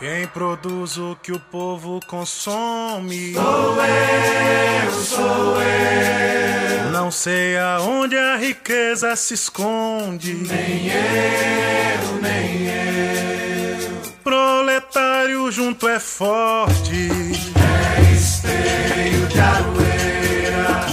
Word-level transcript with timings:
Quem 0.00 0.26
produz 0.28 0.96
o 0.96 1.14
que 1.22 1.30
o 1.30 1.38
povo 1.38 2.00
consome? 2.06 3.34
Sou 3.34 3.76
eu, 3.84 4.92
sou 4.92 5.60
eu. 5.60 6.90
Não 6.90 7.10
sei 7.10 7.58
aonde 7.58 8.16
a 8.16 8.36
riqueza 8.36 9.14
se 9.14 9.34
esconde. 9.34 10.32
Nem 10.32 10.86
eu, 10.88 12.22
nem 12.22 12.66
eu. 12.66 13.90
Proletário 14.24 15.52
junto 15.52 15.86
é 15.86 16.00
forte. 16.00 17.10
É 17.54 18.12
esteio 18.14 19.26
de 19.26 19.38
aroeira. 19.38 20.86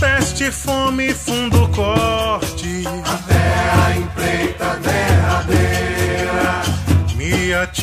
Peste, 0.00 0.50
fome, 0.50 1.12
fundo 1.12 1.68
corte. 1.68 2.82
A 3.04 3.16
terra 3.28 3.94
empreita 3.94 4.76
derradeira. 4.76 6.63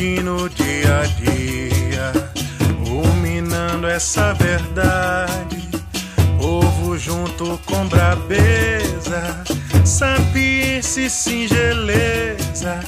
Me 0.02 0.18
atino 0.18 0.50
dia 0.50 0.98
a 0.98 1.06
dia, 1.06 2.12
ruminando 2.90 3.86
essa 3.86 4.34
verdade. 4.34 5.70
Povo 6.40 6.98
junto 6.98 7.60
com 7.68 7.88
brabeza, 7.88 9.44
sapiência 9.86 11.02
e 11.02 11.10
singeleza 11.10 12.80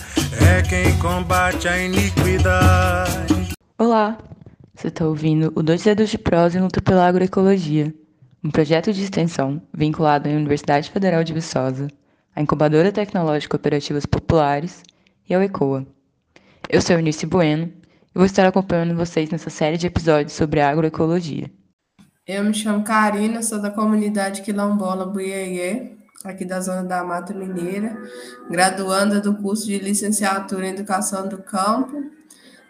é 0.42 0.64
quem 0.64 0.98
combate 0.98 1.68
a 1.68 1.78
iniquidade. 1.78 3.54
Olá, 3.78 4.18
você 4.74 4.88
está 4.88 5.06
ouvindo 5.06 5.54
o 5.56 5.62
Dois 5.62 5.84
Dedos 5.84 6.10
de 6.10 6.18
Prosa 6.18 6.58
e 6.58 6.62
Luta 6.62 6.82
pela 6.82 7.08
Agroecologia, 7.08 7.94
um 8.44 8.50
projeto 8.50 8.92
de 8.92 9.04
extensão 9.04 9.62
vinculado 9.72 10.28
à 10.28 10.32
Universidade 10.32 10.90
Federal 10.90 11.24
de 11.24 11.32
Viçosa, 11.32 11.90
à 12.36 12.42
Incubadora 12.42 12.92
Tecnológica 12.92 13.56
Cooperativas 13.56 14.08
Populares 14.08 14.82
e 15.30 15.36
ao 15.36 15.44
ECOA. 15.44 15.93
Eu 16.74 16.82
sou 16.82 16.96
Eunice 16.96 17.28
Bueno 17.28 17.72
e 17.86 18.16
vou 18.16 18.26
estar 18.26 18.48
acompanhando 18.48 18.96
vocês 18.96 19.30
nessa 19.30 19.52
série 19.52 19.78
de 19.78 19.86
episódios 19.86 20.34
sobre 20.34 20.60
agroecologia. 20.60 21.52
Eu 22.26 22.44
me 22.44 22.52
chamo 22.52 22.84
Karina, 22.84 23.44
sou 23.44 23.62
da 23.62 23.70
comunidade 23.70 24.42
quilombola 24.42 25.06
Buiê, 25.06 25.92
aqui 26.26 26.44
da 26.44 26.60
zona 26.60 26.84
da 26.84 27.04
Mata 27.04 27.32
Mineira, 27.32 27.96
graduanda 28.50 29.22
do 29.22 29.36
curso 29.36 29.68
de 29.68 29.78
licenciatura 29.78 30.66
em 30.66 30.72
Educação 30.72 31.28
do 31.30 31.44
Campo. 31.44 32.06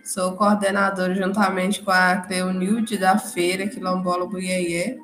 Sou 0.04 0.34
coordenadora 0.34 1.16
juntamente 1.16 1.82
com 1.82 1.92
a 1.92 2.18
Cleonilde 2.18 2.98
da 2.98 3.18
feira 3.18 3.70
quilombola 3.70 4.28
Buiê. 4.28 5.00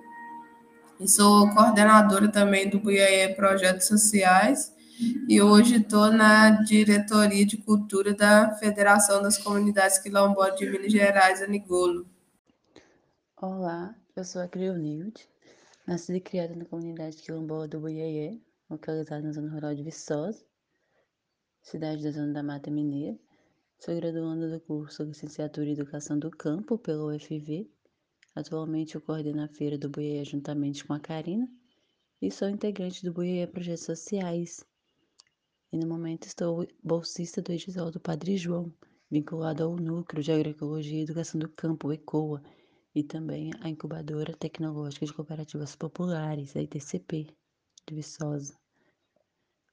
E 1.00 1.08
sou 1.08 1.50
coordenadora 1.52 2.28
também 2.28 2.70
do 2.70 2.82
Buiê 2.82 3.30
Projetos 3.30 3.88
Sociais 3.88 4.78
e 5.02 5.42
hoje 5.42 5.78
estou 5.78 6.12
na 6.12 6.62
diretoria 6.64 7.46
de 7.46 7.56
cultura 7.56 8.14
da 8.14 8.54
Federação 8.56 9.22
das 9.22 9.38
Comunidades 9.38 9.98
Quilombolas 9.98 10.58
de 10.58 10.70
Minas 10.70 10.92
Gerais, 10.92 11.42
Anigolo. 11.42 12.06
Olá, 13.38 13.96
eu 14.14 14.26
sou 14.26 14.42
a 14.42 14.48
Cleonilde, 14.50 15.26
nascida 15.88 16.18
e 16.18 16.22
criada 16.22 16.54
na 16.54 16.66
comunidade 16.66 17.16
quilombola 17.18 17.66
do 17.66 17.80
Buiaié, 17.80 18.42
localizada 18.70 19.22
na 19.22 19.32
zona 19.32 19.50
rural 19.50 19.74
de 19.74 19.84
Viçosa, 19.84 20.44
cidade 21.62 22.04
da 22.04 22.12
zona 22.12 22.34
da 22.34 22.44
Mata 22.44 22.70
Mineira. 22.70 23.18
Sou 23.80 23.96
graduanda 23.96 24.50
do 24.50 24.60
curso 24.60 25.04
Licenciatura 25.04 25.68
em 25.68 25.74
Educação 25.74 26.20
do 26.20 26.30
Campo 26.30 26.78
pelo 26.78 27.16
UFV. 27.16 27.72
Atualmente 28.36 28.96
eu 28.96 29.02
coordeno 29.02 29.44
a 29.44 29.48
feira 29.48 29.78
do 29.78 29.90
Buiaié 29.90 30.26
juntamente 30.26 30.84
com 30.84 30.92
a 30.92 31.00
Karina 31.00 31.48
e 32.22 32.30
sou 32.30 32.50
integrante 32.50 33.06
do 33.06 33.14
Buiaié 33.14 33.48
Projetos 33.48 33.86
Sociais, 33.86 34.66
e 35.72 35.78
no 35.78 35.88
momento 35.88 36.26
estou 36.26 36.68
bolsista 36.84 37.42
do 37.42 37.52
edital 37.52 37.92
do 37.92 38.00
Padre 38.00 38.38
João, 38.38 38.74
vinculado 39.10 39.64
ao 39.64 39.76
Núcleo 39.76 40.24
de 40.24 40.32
Agroecologia 40.32 41.00
e 41.00 41.04
Educação 41.04 41.40
do 41.40 41.48
Campo, 41.50 41.94
ECOA, 41.94 42.42
e 42.94 43.04
também 43.04 43.52
à 43.62 43.70
Incubadora 43.70 44.36
Tecnológica 44.36 45.06
de 45.06 45.14
Cooperativas 45.14 45.76
Populares, 45.76 46.56
a 46.56 46.62
ITCP, 46.62 47.28
de 47.88 47.96
Viçosa. 47.96 48.58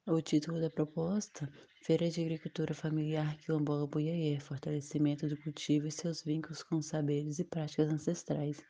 O 0.06 0.21
título 0.21 0.60
da 0.60 0.71
proposta, 0.71 1.50
Feira 1.82 2.09
de 2.10 2.21
Agricultura 2.21 2.75
Familiar 2.75 3.37
Quilombola 3.38 3.87
Buiaê, 3.87 4.38
Fortalecimento 4.38 5.26
do 5.26 5.37
Cultivo 5.42 5.87
e 5.87 5.91
seus 5.91 6.22
vínculos 6.22 6.62
com 6.62 6.81
saberes 6.82 7.38
e 7.38 7.44
práticas 7.44 7.92
ancestrais. 7.92 8.62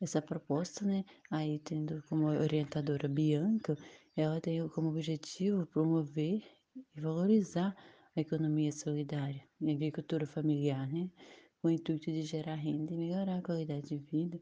Essa 0.00 0.20
proposta, 0.20 0.84
né, 0.84 1.04
aí 1.30 1.58
tendo 1.60 2.02
como 2.08 2.26
orientadora 2.26 3.08
Bianca, 3.08 3.76
ela 4.20 4.40
tem 4.40 4.66
como 4.68 4.88
objetivo 4.88 5.66
promover 5.66 6.42
e 6.94 7.00
valorizar 7.00 7.76
a 8.16 8.20
economia 8.20 8.72
solidária 8.72 9.42
e 9.60 9.70
a 9.70 9.72
agricultura 9.72 10.26
familiar, 10.26 10.88
né? 10.88 11.08
com 11.60 11.68
o 11.68 11.70
intuito 11.70 12.10
de 12.10 12.22
gerar 12.22 12.54
renda 12.54 12.92
e 12.92 12.96
melhorar 12.96 13.38
a 13.38 13.42
qualidade 13.42 13.88
de 13.88 13.96
vida 13.96 14.40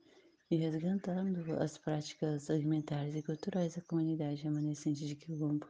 e 0.50 0.56
resgatando 0.56 1.44
as 1.60 1.76
práticas 1.76 2.48
alimentares 2.48 3.15
e 3.15 3.22
culturais 3.22 3.75
da 3.75 3.82
comunidade 3.82 4.42
remanescente 4.42 5.06
de 5.06 5.15
Quilombo. 5.15 5.66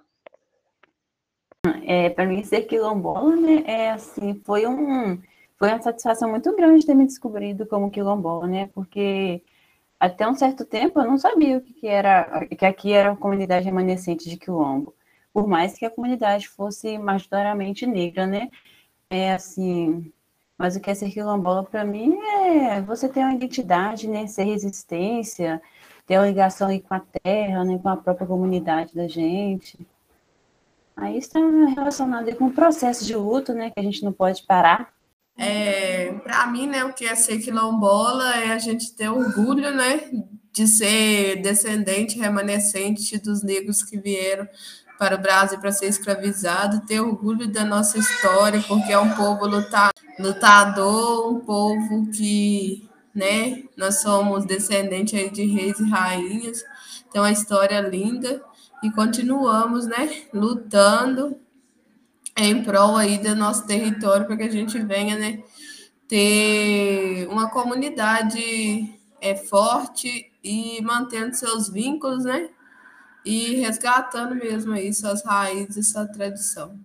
É, 1.84 2.10
para 2.10 2.26
mim 2.26 2.44
ser 2.44 2.62
quilombola, 2.62 3.34
né, 3.36 3.64
é 3.66 3.90
assim, 3.90 4.40
foi 4.44 4.66
um 4.66 5.20
foi 5.58 5.68
uma 5.68 5.82
satisfação 5.82 6.30
muito 6.30 6.54
grande 6.54 6.84
ter 6.84 6.94
me 6.94 7.06
descobrido 7.06 7.66
como 7.66 7.90
quilombola, 7.90 8.46
né? 8.46 8.68
Porque 8.74 9.42
até 9.98 10.28
um 10.28 10.34
certo 10.34 10.64
tempo 10.64 11.00
eu 11.00 11.06
não 11.06 11.18
sabia 11.18 11.58
o 11.58 11.60
que, 11.60 11.72
que 11.74 11.86
era, 11.86 12.46
que 12.46 12.64
aqui 12.66 12.92
era 12.92 13.10
uma 13.10 13.16
comunidade 13.16 13.64
remanescente 13.64 14.28
de 14.28 14.36
quilombo, 14.36 14.94
por 15.32 15.46
mais 15.46 15.74
que 15.78 15.84
a 15.84 15.90
comunidade 15.90 16.48
fosse 16.48 16.98
majoritariamente 16.98 17.86
negra, 17.86 18.26
né? 18.26 18.48
É 19.10 19.32
assim, 19.32 20.12
mas 20.58 20.76
o 20.76 20.80
que 20.80 20.90
é 20.90 20.94
ser 20.94 21.10
quilombola 21.10 21.64
para 21.64 21.84
mim 21.84 22.16
é 22.18 22.80
você 22.80 23.08
ter 23.08 23.20
uma 23.20 23.34
identidade, 23.34 24.08
né? 24.08 24.26
Ser 24.26 24.44
resistência, 24.44 25.60
ter 26.06 26.18
uma 26.18 26.26
ligação 26.26 26.68
aí 26.68 26.80
com 26.80 26.94
a 26.94 27.00
terra, 27.22 27.64
né? 27.64 27.78
Com 27.78 27.88
a 27.88 27.96
própria 27.96 28.26
comunidade 28.26 28.94
da 28.94 29.06
gente. 29.06 29.78
Aí 30.96 31.18
está 31.18 31.38
relacionado 31.38 32.34
com 32.36 32.46
o 32.46 32.52
processo 32.52 33.04
de 33.04 33.14
luto, 33.14 33.52
né? 33.52 33.70
Que 33.70 33.80
a 33.80 33.82
gente 33.82 34.02
não 34.02 34.12
pode 34.12 34.42
parar. 34.44 34.95
É, 35.38 36.12
para 36.24 36.46
mim, 36.46 36.66
né, 36.66 36.84
o 36.84 36.92
que 36.92 37.04
é 37.04 37.14
ser 37.14 37.38
quilombola 37.38 38.34
é 38.36 38.52
a 38.52 38.58
gente 38.58 38.94
ter 38.94 39.10
orgulho, 39.10 39.74
né, 39.74 40.00
de 40.52 40.66
ser 40.66 41.42
descendente 41.42 42.18
remanescente 42.18 43.18
dos 43.18 43.42
negros 43.42 43.82
que 43.82 43.98
vieram 43.98 44.48
para 44.98 45.16
o 45.16 45.20
Brasil 45.20 45.58
para 45.58 45.70
ser 45.72 45.86
escravizado, 45.88 46.86
ter 46.86 47.00
orgulho 47.00 47.46
da 47.46 47.64
nossa 47.64 47.98
história, 47.98 48.62
porque 48.66 48.92
é 48.92 48.98
um 48.98 49.10
povo 49.14 49.46
lutador, 50.18 51.34
um 51.34 51.40
povo 51.40 52.10
que, 52.10 52.88
né, 53.14 53.62
nós 53.76 54.00
somos 54.00 54.46
descendentes 54.46 55.30
de 55.32 55.44
reis 55.44 55.78
e 55.78 55.90
rainhas, 55.90 56.64
tem 57.12 57.20
uma 57.20 57.30
história 57.30 57.78
linda 57.80 58.42
e 58.82 58.90
continuamos, 58.90 59.86
né, 59.86 60.08
lutando 60.32 61.38
em 62.36 62.62
prol 62.62 62.96
aí 62.96 63.18
do 63.18 63.34
nosso 63.34 63.66
território 63.66 64.26
para 64.26 64.36
que 64.36 64.42
a 64.42 64.50
gente 64.50 64.78
venha, 64.78 65.16
né, 65.18 65.42
ter 66.06 67.26
uma 67.28 67.50
comunidade 67.50 68.94
é, 69.20 69.34
forte 69.34 70.30
e 70.44 70.80
mantendo 70.82 71.34
seus 71.34 71.68
vínculos, 71.68 72.24
né, 72.24 72.50
e 73.24 73.56
resgatando 73.56 74.34
mesmo 74.36 74.72
aí 74.72 74.92
suas 74.94 75.24
raízes, 75.24 75.90
sua 75.90 76.06
tradição. 76.06 76.78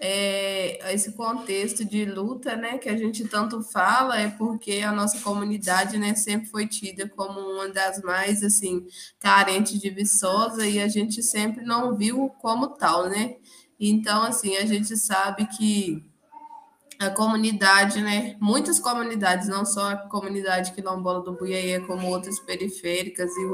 É, 0.00 0.94
esse 0.94 1.10
contexto 1.12 1.84
de 1.84 2.04
luta, 2.04 2.54
né, 2.54 2.78
que 2.78 2.88
a 2.88 2.96
gente 2.96 3.26
tanto 3.26 3.60
fala, 3.62 4.20
é 4.20 4.28
porque 4.28 4.80
a 4.86 4.92
nossa 4.92 5.18
comunidade, 5.20 5.98
né, 5.98 6.14
sempre 6.14 6.46
foi 6.48 6.68
tida 6.68 7.08
como 7.08 7.40
uma 7.40 7.68
das 7.68 8.00
mais, 8.02 8.44
assim, 8.44 8.86
carentes 9.18 9.80
de 9.80 9.90
Viçosa 9.90 10.64
e 10.68 10.78
a 10.80 10.86
gente 10.86 11.20
sempre 11.20 11.64
não 11.64 11.96
viu 11.96 12.28
como 12.40 12.68
tal, 12.68 13.08
né, 13.08 13.36
então, 13.78 14.22
assim, 14.22 14.56
a 14.56 14.66
gente 14.66 14.96
sabe 14.96 15.46
que 15.46 16.04
a 16.98 17.10
comunidade, 17.10 18.00
né? 18.02 18.36
Muitas 18.40 18.80
comunidades, 18.80 19.46
não 19.46 19.64
só 19.64 19.90
a 19.90 19.96
comunidade 19.96 20.72
quilombola 20.72 21.22
do 21.22 21.32
Buiaê, 21.32 21.78
como 21.80 22.08
outras 22.08 22.40
periféricas 22.40 23.30
e 23.36 23.46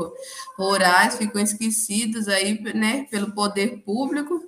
rurais, 0.56 1.18
ficam 1.18 1.42
esquecidos 1.42 2.26
aí, 2.26 2.58
né, 2.74 3.06
pelo 3.10 3.32
poder 3.32 3.82
público. 3.82 4.40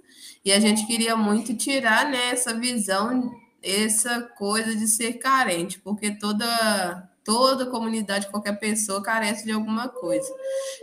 E 0.43 0.50
a 0.50 0.59
gente 0.59 0.87
queria 0.87 1.15
muito 1.15 1.55
tirar 1.55 2.09
né, 2.11 2.31
essa 2.31 2.55
visão, 2.55 3.31
essa 3.62 4.23
coisa 4.23 4.75
de 4.75 4.87
ser 4.87 5.15
carente, 5.15 5.79
porque 5.81 6.12
toda 6.12 7.11
toda 7.26 7.67
comunidade, 7.67 8.28
qualquer 8.28 8.56
pessoa 8.58 9.02
carece 9.02 9.44
de 9.44 9.50
alguma 9.50 9.88
coisa. 9.88 10.32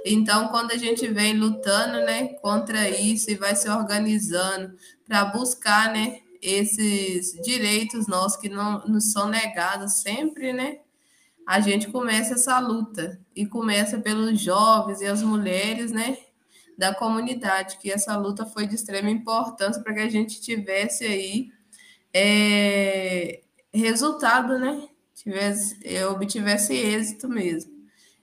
Então, 0.05 0.49
quando 0.49 0.71
a 0.73 0.77
gente 0.77 1.07
vem 1.07 1.37
lutando, 1.37 2.05
né, 2.05 2.33
contra 2.41 2.89
isso 2.89 3.31
e 3.31 3.35
vai 3.35 3.55
se 3.55 3.69
organizando 3.69 4.75
para 5.07 5.23
buscar, 5.23 5.93
né, 5.93 6.19
esses 6.41 7.31
direitos 7.41 8.05
nossos 8.05 8.37
que 8.37 8.49
não 8.49 8.85
nos 8.85 9.13
são 9.13 9.29
negados 9.29 10.01
sempre, 10.01 10.51
né? 10.51 10.79
A 11.47 11.61
gente 11.61 11.87
começa 11.89 12.33
essa 12.33 12.59
luta 12.59 13.19
e 13.33 13.45
começa 13.45 13.97
pelos 13.99 14.39
jovens 14.39 14.99
e 14.99 15.05
as 15.05 15.23
mulheres, 15.23 15.91
né, 15.91 16.17
da 16.77 16.93
comunidade, 16.93 17.77
que 17.77 17.89
essa 17.89 18.17
luta 18.17 18.45
foi 18.45 18.67
de 18.67 18.75
extrema 18.75 19.09
importância 19.09 19.81
para 19.81 19.93
que 19.93 19.99
a 20.01 20.09
gente 20.09 20.41
tivesse 20.41 21.05
aí 21.05 21.49
é, 22.13 23.41
resultado, 23.73 24.59
né? 24.59 24.89
Tivesse, 25.23 25.79
eu 25.83 26.11
obtivesse 26.11 26.73
êxito 26.73 27.29
mesmo. 27.29 27.71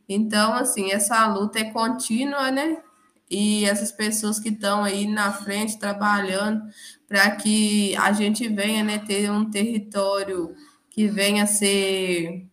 Então, 0.09 0.53
assim, 0.53 0.93
essa 0.93 1.27
luta 1.27 1.59
é 1.59 1.71
contínua, 1.71 2.51
né? 2.51 2.83
E 3.31 3.65
essas 3.65 3.91
pessoas 3.91 4.39
que 4.39 4.51
estão 4.51 4.85
aí 4.85 5.07
na 5.07 5.33
frente 5.33 5.79
trabalhando 5.79 6.63
para 7.09 7.31
que 7.31 7.97
a 7.97 8.13
gente 8.13 8.49
venha 8.49 8.85
né, 8.85 8.99
ter 8.99 9.31
um 9.31 9.49
território 9.49 10.55
que 10.91 11.07
venha 11.07 11.47
ser 11.47 12.47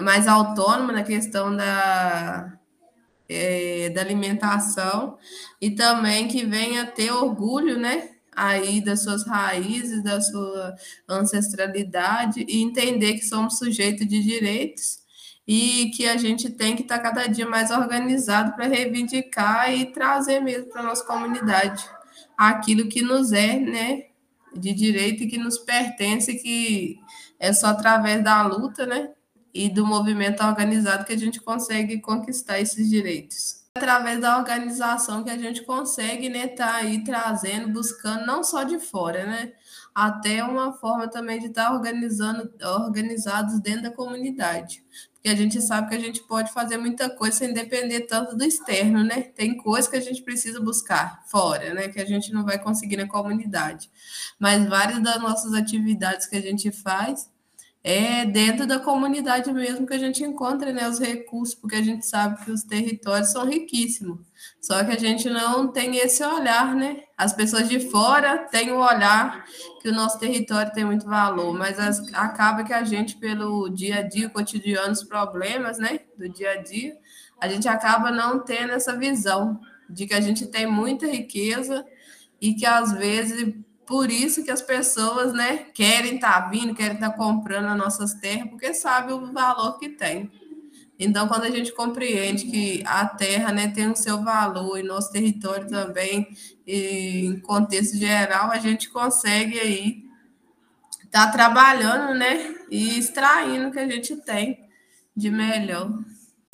mais 0.00 0.26
autônomo 0.26 0.92
na 0.92 1.04
questão 1.04 1.56
da, 1.56 2.58
é, 3.28 3.90
da 3.90 4.00
alimentação 4.00 5.16
e 5.60 5.70
também 5.70 6.28
que 6.28 6.44
venha 6.44 6.84
ter 6.84 7.12
orgulho, 7.12 7.78
né? 7.78 8.10
Aí 8.34 8.80
das 8.80 9.02
suas 9.02 9.26
raízes, 9.26 10.02
da 10.02 10.20
sua 10.20 10.74
ancestralidade 11.08 12.44
e 12.48 12.62
entender 12.62 13.14
que 13.14 13.26
somos 13.26 13.58
sujeitos 13.58 14.06
de 14.06 14.22
direitos 14.22 15.02
e 15.46 15.90
que 15.94 16.06
a 16.06 16.16
gente 16.16 16.48
tem 16.50 16.74
que 16.76 16.82
estar 16.82 16.98
tá 16.98 17.02
cada 17.02 17.26
dia 17.26 17.46
mais 17.46 17.70
organizado 17.70 18.52
para 18.54 18.66
reivindicar 18.66 19.72
e 19.72 19.86
trazer 19.86 20.40
mesmo 20.40 20.66
para 20.70 20.80
a 20.80 20.84
nossa 20.84 21.04
comunidade 21.04 21.84
aquilo 22.36 22.88
que 22.88 23.02
nos 23.02 23.32
é, 23.32 23.58
né, 23.58 24.06
de 24.54 24.72
direito 24.72 25.22
e 25.22 25.28
que 25.28 25.38
nos 25.38 25.58
pertence, 25.58 26.34
que 26.34 26.98
é 27.38 27.52
só 27.52 27.68
através 27.68 28.22
da 28.22 28.42
luta, 28.42 28.86
né, 28.86 29.10
e 29.52 29.68
do 29.68 29.86
movimento 29.86 30.42
organizado 30.42 31.04
que 31.04 31.12
a 31.12 31.18
gente 31.18 31.40
consegue 31.40 32.00
conquistar 32.00 32.58
esses 32.60 32.88
direitos. 32.88 33.61
Através 33.74 34.20
da 34.20 34.36
organização 34.36 35.24
que 35.24 35.30
a 35.30 35.38
gente 35.38 35.64
consegue, 35.64 36.28
né, 36.28 36.46
tá 36.46 36.74
aí 36.76 37.02
trazendo, 37.02 37.72
buscando 37.72 38.26
não 38.26 38.44
só 38.44 38.64
de 38.64 38.78
fora, 38.78 39.24
né, 39.24 39.52
até 39.94 40.44
uma 40.44 40.74
forma 40.74 41.08
também 41.08 41.38
de 41.38 41.46
estar 41.46 41.66
tá 41.66 41.72
organizando, 41.72 42.52
organizados 42.62 43.58
dentro 43.60 43.84
da 43.84 43.90
comunidade. 43.90 44.84
Porque 45.14 45.28
a 45.28 45.36
gente 45.36 45.62
sabe 45.62 45.88
que 45.88 45.94
a 45.94 46.00
gente 46.00 46.20
pode 46.24 46.52
fazer 46.52 46.76
muita 46.76 47.08
coisa 47.08 47.38
sem 47.38 47.54
depender 47.54 48.00
tanto 48.02 48.36
do 48.36 48.44
externo, 48.44 49.04
né? 49.04 49.22
Tem 49.22 49.56
coisas 49.56 49.88
que 49.88 49.96
a 49.96 50.00
gente 50.00 50.20
precisa 50.20 50.60
buscar 50.60 51.22
fora, 51.26 51.72
né? 51.72 51.88
Que 51.88 52.00
a 52.00 52.04
gente 52.04 52.32
não 52.32 52.44
vai 52.44 52.58
conseguir 52.58 52.96
na 52.96 53.06
comunidade. 53.06 53.88
Mas 54.36 54.68
várias 54.68 55.00
das 55.00 55.22
nossas 55.22 55.54
atividades 55.54 56.26
que 56.26 56.34
a 56.34 56.40
gente 56.40 56.72
faz 56.72 57.30
é 57.84 58.24
dentro 58.24 58.64
da 58.64 58.78
comunidade 58.78 59.52
mesmo 59.52 59.86
que 59.86 59.94
a 59.94 59.98
gente 59.98 60.22
encontra 60.22 60.72
né, 60.72 60.88
os 60.88 61.00
recursos, 61.00 61.54
porque 61.54 61.74
a 61.74 61.82
gente 61.82 62.06
sabe 62.06 62.44
que 62.44 62.50
os 62.50 62.62
territórios 62.62 63.32
são 63.32 63.44
riquíssimos. 63.44 64.20
Só 64.60 64.84
que 64.84 64.92
a 64.92 64.98
gente 64.98 65.28
não 65.28 65.66
tem 65.66 65.96
esse 65.96 66.22
olhar, 66.22 66.76
né? 66.76 67.02
As 67.18 67.32
pessoas 67.32 67.68
de 67.68 67.80
fora 67.90 68.38
têm 68.38 68.70
o 68.70 68.78
olhar 68.78 69.44
que 69.80 69.88
o 69.88 69.94
nosso 69.94 70.18
território 70.20 70.72
tem 70.72 70.84
muito 70.84 71.06
valor, 71.06 71.52
mas 71.58 71.78
as, 71.78 71.98
acaba 72.14 72.62
que 72.62 72.72
a 72.72 72.84
gente, 72.84 73.16
pelo 73.16 73.68
dia 73.68 73.98
a 73.98 74.02
dia, 74.02 74.30
cotidiano, 74.30 74.92
os 74.92 75.02
problemas, 75.02 75.78
né, 75.78 76.00
do 76.16 76.28
dia 76.28 76.52
a 76.52 76.56
dia, 76.62 76.96
a 77.40 77.48
gente 77.48 77.66
acaba 77.66 78.12
não 78.12 78.38
tendo 78.38 78.72
essa 78.72 78.96
visão 78.96 79.60
de 79.90 80.06
que 80.06 80.14
a 80.14 80.20
gente 80.20 80.46
tem 80.46 80.66
muita 80.66 81.06
riqueza 81.06 81.84
e 82.40 82.54
que 82.54 82.64
às 82.64 82.92
vezes 82.92 83.54
por 83.86 84.10
isso 84.10 84.44
que 84.44 84.50
as 84.50 84.62
pessoas, 84.62 85.32
né, 85.32 85.66
querem 85.74 86.16
estar 86.16 86.42
tá 86.42 86.48
vindo, 86.48 86.74
querem 86.74 86.94
estar 86.94 87.10
tá 87.10 87.16
comprando 87.16 87.66
as 87.66 87.76
nossas 87.76 88.14
terras, 88.14 88.48
porque 88.48 88.72
sabe 88.72 89.12
o 89.12 89.32
valor 89.32 89.78
que 89.78 89.88
tem. 89.88 90.30
Então, 90.98 91.26
quando 91.26 91.44
a 91.44 91.50
gente 91.50 91.72
compreende 91.72 92.46
que 92.46 92.82
a 92.86 93.06
terra, 93.06 93.50
né, 93.52 93.68
tem 93.68 93.90
o 93.90 93.96
seu 93.96 94.22
valor 94.22 94.78
e 94.78 94.82
nosso 94.82 95.10
território 95.10 95.68
também, 95.68 96.28
e 96.66 97.26
em 97.26 97.40
contexto 97.40 97.96
geral, 97.96 98.50
a 98.50 98.58
gente 98.58 98.88
consegue 98.88 99.58
aí 99.58 100.04
estar 101.04 101.26
tá 101.26 101.32
trabalhando, 101.32 102.14
né, 102.16 102.54
e 102.70 102.98
extraindo 102.98 103.68
o 103.68 103.72
que 103.72 103.80
a 103.80 103.88
gente 103.88 104.14
tem 104.16 104.68
de 105.16 105.30
melhor. 105.30 105.90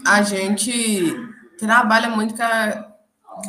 A 0.04 0.22
gente 0.22 1.14
trabalha 1.58 2.08
muito 2.08 2.34
com 2.34 2.42
a 2.42 2.87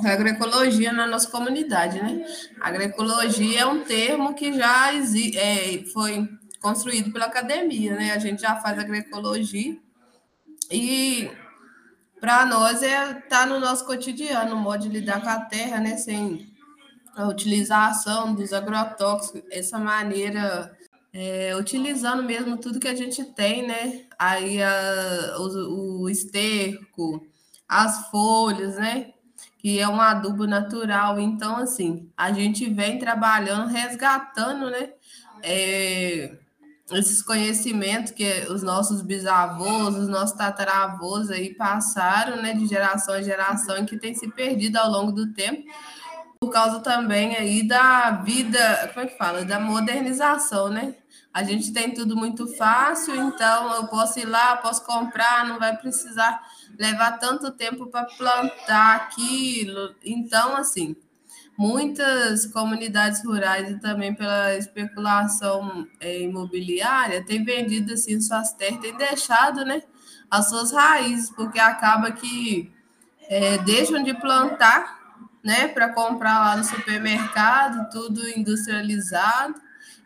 agroecologia 0.05 0.91
na 0.91 1.07
nossa 1.07 1.29
comunidade, 1.29 2.01
né? 2.01 2.25
Agroecologia 2.59 3.61
é 3.61 3.65
um 3.65 3.83
termo 3.83 4.33
que 4.33 4.53
já 4.53 4.93
é, 4.93 5.83
foi 5.93 6.27
construído 6.61 7.11
pela 7.11 7.25
academia, 7.25 7.95
né? 7.95 8.11
A 8.11 8.19
gente 8.19 8.41
já 8.41 8.55
faz 8.57 8.77
agroecologia 8.77 9.77
e 10.71 11.29
para 12.19 12.45
nós 12.45 12.83
é 12.83 13.13
tá 13.13 13.45
no 13.45 13.59
nosso 13.59 13.85
cotidiano, 13.85 14.55
o 14.55 14.59
modo 14.59 14.83
de 14.83 14.89
lidar 14.89 15.21
com 15.21 15.29
a 15.29 15.41
terra, 15.41 15.79
né? 15.79 15.97
Sem 15.97 16.53
a 17.15 17.27
utilização 17.27 18.33
dos 18.33 18.53
agrotóxicos, 18.53 19.41
essa 19.51 19.77
maneira 19.77 20.71
é, 21.13 21.55
utilizando 21.55 22.23
mesmo 22.23 22.57
tudo 22.57 22.79
que 22.79 22.87
a 22.87 22.95
gente 22.95 23.23
tem, 23.23 23.67
né? 23.67 24.05
Aí 24.17 24.61
a, 24.61 25.35
o, 25.39 26.03
o 26.03 26.09
esterco, 26.09 27.25
as 27.67 28.09
folhas, 28.09 28.75
né? 28.75 29.13
Que 29.59 29.77
é 29.77 29.87
um 29.87 30.01
adubo 30.01 30.47
natural. 30.47 31.19
Então, 31.19 31.57
assim, 31.57 32.09
a 32.17 32.31
gente 32.31 32.67
vem 32.69 32.97
trabalhando, 32.97 33.67
resgatando, 33.67 34.71
né? 34.71 34.89
É, 35.43 36.37
esses 36.91 37.21
conhecimentos 37.21 38.11
que 38.11 38.45
os 38.49 38.63
nossos 38.63 39.01
bisavôs, 39.01 39.95
os 39.95 40.07
nossos 40.07 40.35
tataravôs 40.35 41.29
aí 41.29 41.53
passaram, 41.53 42.41
né, 42.41 42.53
de 42.53 42.65
geração 42.65 43.19
em 43.19 43.23
geração, 43.23 43.77
e 43.77 43.85
que 43.85 43.97
tem 43.97 44.15
se 44.15 44.27
perdido 44.29 44.77
ao 44.77 44.89
longo 44.89 45.11
do 45.11 45.31
tempo, 45.33 45.63
por 46.39 46.49
causa 46.49 46.79
também 46.79 47.35
aí 47.35 47.67
da 47.67 48.11
vida, 48.11 48.89
como 48.93 49.05
é 49.05 49.09
que 49.09 49.17
fala? 49.17 49.45
Da 49.45 49.59
modernização, 49.59 50.69
né? 50.69 50.95
A 51.33 51.43
gente 51.43 51.71
tem 51.71 51.93
tudo 51.93 52.15
muito 52.15 52.47
fácil, 52.55 53.13
então 53.15 53.75
eu 53.75 53.87
posso 53.87 54.19
ir 54.19 54.25
lá, 54.25 54.57
posso 54.57 54.83
comprar, 54.83 55.45
não 55.45 55.59
vai 55.59 55.77
precisar 55.77 56.41
levar 56.79 57.19
tanto 57.19 57.51
tempo 57.51 57.87
para 57.87 58.05
plantar 58.05 58.95
aquilo. 58.95 59.93
Então, 60.03 60.55
assim, 60.55 60.95
muitas 61.57 62.45
comunidades 62.45 63.21
rurais 63.23 63.69
e 63.69 63.79
também 63.81 64.15
pela 64.15 64.55
especulação 64.55 65.85
é, 65.99 66.21
imobiliária 66.21 67.23
têm 67.25 67.43
vendido 67.43 67.93
assim 67.93 68.21
suas 68.21 68.53
terras, 68.53 68.79
têm 68.79 68.95
deixado, 68.95 69.65
né, 69.65 69.83
as 70.31 70.47
suas 70.47 70.71
raízes, 70.71 71.29
porque 71.31 71.59
acaba 71.59 72.13
que 72.13 72.71
é, 73.27 73.57
deixam 73.57 74.01
de 74.01 74.13
plantar, 74.13 74.97
né, 75.43 75.67
para 75.67 75.89
comprar 75.89 76.39
lá 76.39 76.55
no 76.55 76.63
supermercado, 76.63 77.89
tudo 77.91 78.25
industrializado 78.29 79.55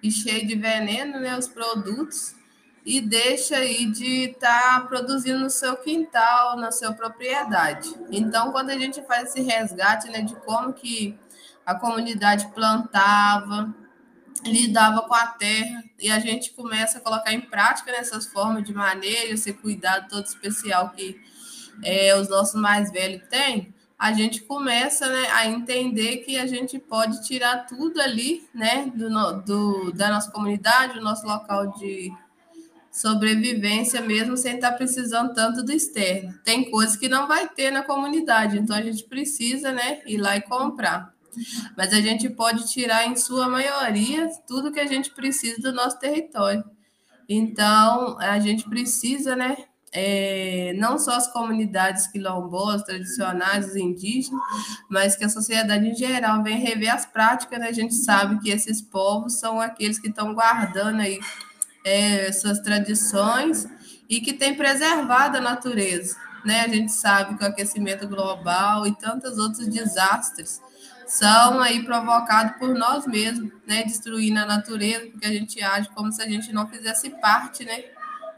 e 0.02 0.10
cheio 0.10 0.48
de 0.48 0.56
veneno, 0.56 1.20
né, 1.20 1.38
os 1.38 1.48
produtos 1.48 2.36
e 2.86 3.00
deixa 3.00 3.58
aí 3.58 3.86
de 3.86 4.32
estar 4.32 4.82
tá 4.82 4.88
produzindo 4.88 5.40
no 5.40 5.50
seu 5.50 5.76
quintal, 5.78 6.58
na 6.58 6.72
sua 6.72 6.94
propriedade. 6.94 7.94
Então, 8.12 8.52
quando 8.52 8.72
a 8.72 8.78
gente 8.78 9.02
faz 9.04 9.30
esse 9.30 9.42
resgate 9.42 10.10
né, 10.10 10.22
de 10.22 10.36
como 10.36 10.74
que 10.74 11.18
a 11.66 11.74
comunidade 11.76 12.48
plantava, 12.54 13.74
lidava 14.46 15.04
com 15.04 15.16
a 15.16 15.28
terra, 15.28 15.84
e 15.98 16.12
a 16.12 16.20
gente 16.20 16.52
começa 16.52 16.98
a 16.98 17.02
colocar 17.02 17.32
em 17.32 17.40
prática 17.40 17.92
nessas 17.92 18.26
formas 18.26 18.64
de 18.66 18.74
manejo, 18.74 19.34
esse 19.34 19.54
cuidado 19.54 20.10
todo 20.10 20.26
especial 20.26 20.90
que 20.90 21.20
é, 21.82 22.16
os 22.18 22.28
nossos 22.28 22.60
mais 22.60 22.92
velhos 22.92 23.26
têm, 23.30 23.74
a 23.98 24.12
gente 24.12 24.42
começa 24.42 25.08
né, 25.08 25.28
a 25.32 25.48
entender 25.48 26.18
que 26.18 26.38
a 26.38 26.46
gente 26.46 26.78
pode 26.78 27.26
tirar 27.26 27.66
tudo 27.66 28.02
ali 28.02 28.46
né, 28.54 28.92
do, 28.94 29.42
do, 29.42 29.92
da 29.94 30.10
nossa 30.10 30.30
comunidade, 30.30 30.96
do 30.96 31.02
nosso 31.02 31.26
local 31.26 31.72
de 31.72 32.12
sobrevivência 32.94 34.00
mesmo 34.02 34.38
sem 34.38 34.56
estar 34.56 34.72
precisando 34.74 35.34
tanto 35.34 35.64
do 35.64 35.72
externo. 35.72 36.32
Tem 36.44 36.70
coisas 36.70 36.96
que 36.96 37.10
não 37.10 37.28
vai 37.28 37.50
ter 37.50 37.72
na 37.72 37.82
comunidade, 37.82 38.60
então 38.60 38.76
a 38.76 38.82
gente 38.84 39.04
precisa, 39.06 39.72
né, 39.72 40.02
ir 40.06 40.18
lá 40.18 40.38
e 40.38 40.42
comprar. 40.42 41.12
Mas 41.76 41.92
a 41.92 42.00
gente 42.00 42.30
pode 42.30 42.72
tirar 42.72 43.08
em 43.08 43.16
sua 43.16 43.50
maioria 43.50 44.30
tudo 44.48 44.72
que 44.72 44.80
a 44.80 44.86
gente 44.86 45.10
precisa 45.10 45.60
do 45.60 45.74
nosso 45.74 45.98
território. 45.98 46.64
Então, 47.28 48.20
a 48.20 48.38
gente 48.40 48.70
precisa, 48.70 49.36
né, 49.36 49.58
é, 49.92 50.74
não 50.78 51.00
só 51.00 51.16
as 51.16 51.32
comunidades 51.32 52.06
quilombolas, 52.06 52.84
tradicionais, 52.84 53.70
os 53.70 53.76
indígenas, 53.76 54.40
mas 54.88 55.16
que 55.16 55.24
a 55.24 55.30
sociedade 55.30 55.88
em 55.88 55.96
geral 55.96 56.44
venha 56.44 56.58
rever 56.58 56.94
as 56.94 57.08
práticas. 57.08 57.60
Né? 57.60 57.70
A 57.70 57.74
gente 57.74 57.96
sabe 57.96 58.40
que 58.40 58.52
esses 58.52 58.84
povos 58.84 59.40
são 59.40 59.60
aqueles 59.60 59.98
que 59.98 60.10
estão 60.10 60.36
guardando 60.36 61.00
aí 61.00 61.20
é, 61.84 62.30
tradições 62.64 63.68
e 64.10 64.22
que 64.22 64.34
tem 64.34 64.56
preservado 64.56 65.38
a 65.38 65.42
natureza. 65.42 66.16
Né? 66.46 66.62
A 66.62 66.68
gente 66.68 66.92
sabe 66.92 67.38
que 67.38 67.44
o 67.44 67.48
aquecimento 67.48 68.08
global 68.08 68.86
e 68.86 68.96
tantos 68.96 69.38
outros 69.38 69.68
desastres 69.68 70.62
são 71.08 71.60
aí 71.60 71.84
provocados 71.84 72.58
por 72.58 72.74
nós 72.74 73.06
mesmos, 73.06 73.52
né? 73.68 73.84
destruindo 73.84 74.40
a 74.40 74.46
natureza, 74.46 75.08
porque 75.12 75.26
a 75.26 75.32
gente 75.32 75.62
age 75.62 75.90
como 75.94 76.12
se 76.12 76.22
a 76.22 76.28
gente 76.28 76.52
não 76.52 76.68
fizesse 76.68 77.10
parte 77.10 77.66
né? 77.66 77.84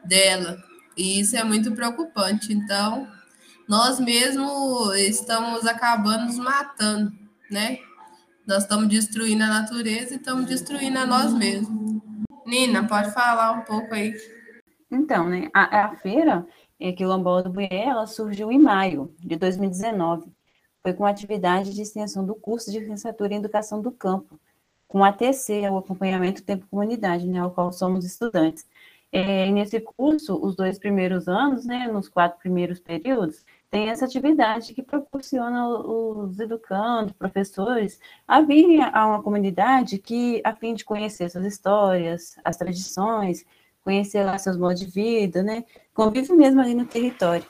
dela. 0.04 0.64
E 0.96 1.20
isso 1.20 1.36
é 1.36 1.44
muito 1.44 1.72
preocupante. 1.72 2.54
Então, 2.54 3.08
nós 3.68 4.00
mesmos 4.00 4.96
estamos 4.96 5.66
acabando 5.66 6.26
nos 6.26 6.38
matando, 6.38 7.12
né? 7.50 7.80
Nós 8.46 8.64
estamos 8.64 8.88
destruindo 8.88 9.44
a 9.44 9.48
natureza 9.48 10.14
e 10.14 10.18
estamos 10.18 10.46
destruindo 10.46 11.00
a 11.00 11.06
nós 11.06 11.34
mesmos. 11.34 11.85
Nina, 12.46 12.88
pode 12.88 13.12
falar 13.12 13.54
um 13.54 13.62
pouco 13.62 13.94
aí. 13.94 14.14
Então, 14.92 15.28
né, 15.28 15.50
a, 15.54 15.86
a 15.86 15.96
feira 15.96 16.46
é, 16.80 16.92
Quilombola 16.92 17.44
do 17.44 17.50
Buiê, 17.50 17.68
ela 17.72 18.06
surgiu 18.06 18.52
em 18.52 18.60
maio 18.60 19.14
de 19.20 19.36
2019. 19.36 20.32
Foi 20.82 20.94
com 20.94 21.06
atividade 21.06 21.74
de 21.74 21.82
extensão 21.82 22.24
do 22.26 22.36
curso 22.36 22.72
de 22.72 22.80
licenciatura 22.80 23.34
em 23.34 23.38
Educação 23.38 23.82
do 23.82 23.92
Campo, 23.92 24.40
com 24.88 25.04
a 25.04 25.12
TC, 25.12 25.68
o 25.70 25.78
acompanhamento 25.78 26.44
tempo 26.44 26.68
comunidade, 26.70 27.28
né, 27.28 27.40
ao 27.40 27.52
qual 27.52 27.72
somos 27.72 28.06
estudantes. 28.06 28.66
É, 29.12 29.50
nesse 29.50 29.80
curso, 29.80 30.40
os 30.40 30.56
dois 30.56 30.78
primeiros 30.78 31.28
anos, 31.28 31.66
né, 31.66 31.88
nos 31.88 32.08
quatro 32.08 32.38
primeiros 32.38 32.80
períodos, 32.80 33.44
tem 33.70 33.90
essa 33.90 34.06
atividade 34.06 34.74
que 34.74 34.82
proporciona 34.82 35.68
os 35.68 36.40
educandos, 36.40 37.14
professores, 37.14 38.00
a 38.28 38.42
virem 38.42 38.82
a 38.84 39.08
uma 39.08 39.22
comunidade 39.24 39.98
que, 39.98 40.42
a 40.46 40.56
fim 40.56 40.74
de 40.74 40.86
conhecer 40.86 41.30
suas 41.30 41.46
histórias, 41.46 42.36
as 42.44 42.58
tradições, 42.58 43.46
conhecer 43.84 44.24
lá 44.24 44.38
seus 44.38 44.58
modos 44.58 44.80
de 44.80 44.88
vida, 44.88 45.44
né, 45.44 45.64
convive 45.94 46.34
mesmo 46.34 46.62
ali 46.62 46.74
no 46.74 46.86
território. 46.86 47.46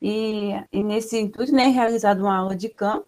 E, 0.00 0.50
e 0.72 0.82
nesse 0.82 1.18
intuito, 1.18 1.52
né, 1.52 1.64
é 1.64 1.68
realizada 1.68 2.22
uma 2.22 2.36
aula 2.36 2.56
de 2.56 2.68
campo, 2.68 3.06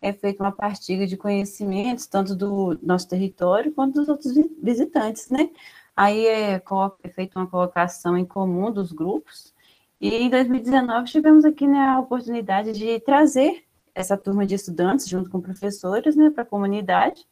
é 0.00 0.12
feita 0.12 0.42
uma 0.42 0.52
partilha 0.52 1.06
de 1.06 1.16
conhecimentos, 1.16 2.06
tanto 2.06 2.34
do 2.34 2.78
nosso 2.82 3.08
território 3.08 3.72
quanto 3.72 3.94
dos 3.94 4.08
outros 4.08 4.34
visitantes, 4.62 5.30
né? 5.30 5.50
Aí 5.96 6.26
é, 6.26 6.62
é 7.02 7.08
feita 7.08 7.38
uma 7.38 7.46
colocação 7.46 8.16
em 8.18 8.24
comum 8.24 8.70
dos 8.70 8.92
grupos, 8.92 9.54
e 10.00 10.14
em 10.14 10.30
2019 10.30 11.06
tivemos 11.06 11.44
aqui 11.44 11.66
né, 11.66 11.78
a 11.78 11.98
oportunidade 11.98 12.72
de 12.72 13.00
trazer 13.00 13.64
essa 13.94 14.16
turma 14.16 14.44
de 14.44 14.54
estudantes 14.54 15.08
junto 15.08 15.30
com 15.30 15.40
professores 15.40 16.14
né, 16.14 16.30
para 16.30 16.42
a 16.42 16.46
comunidade. 16.46 17.26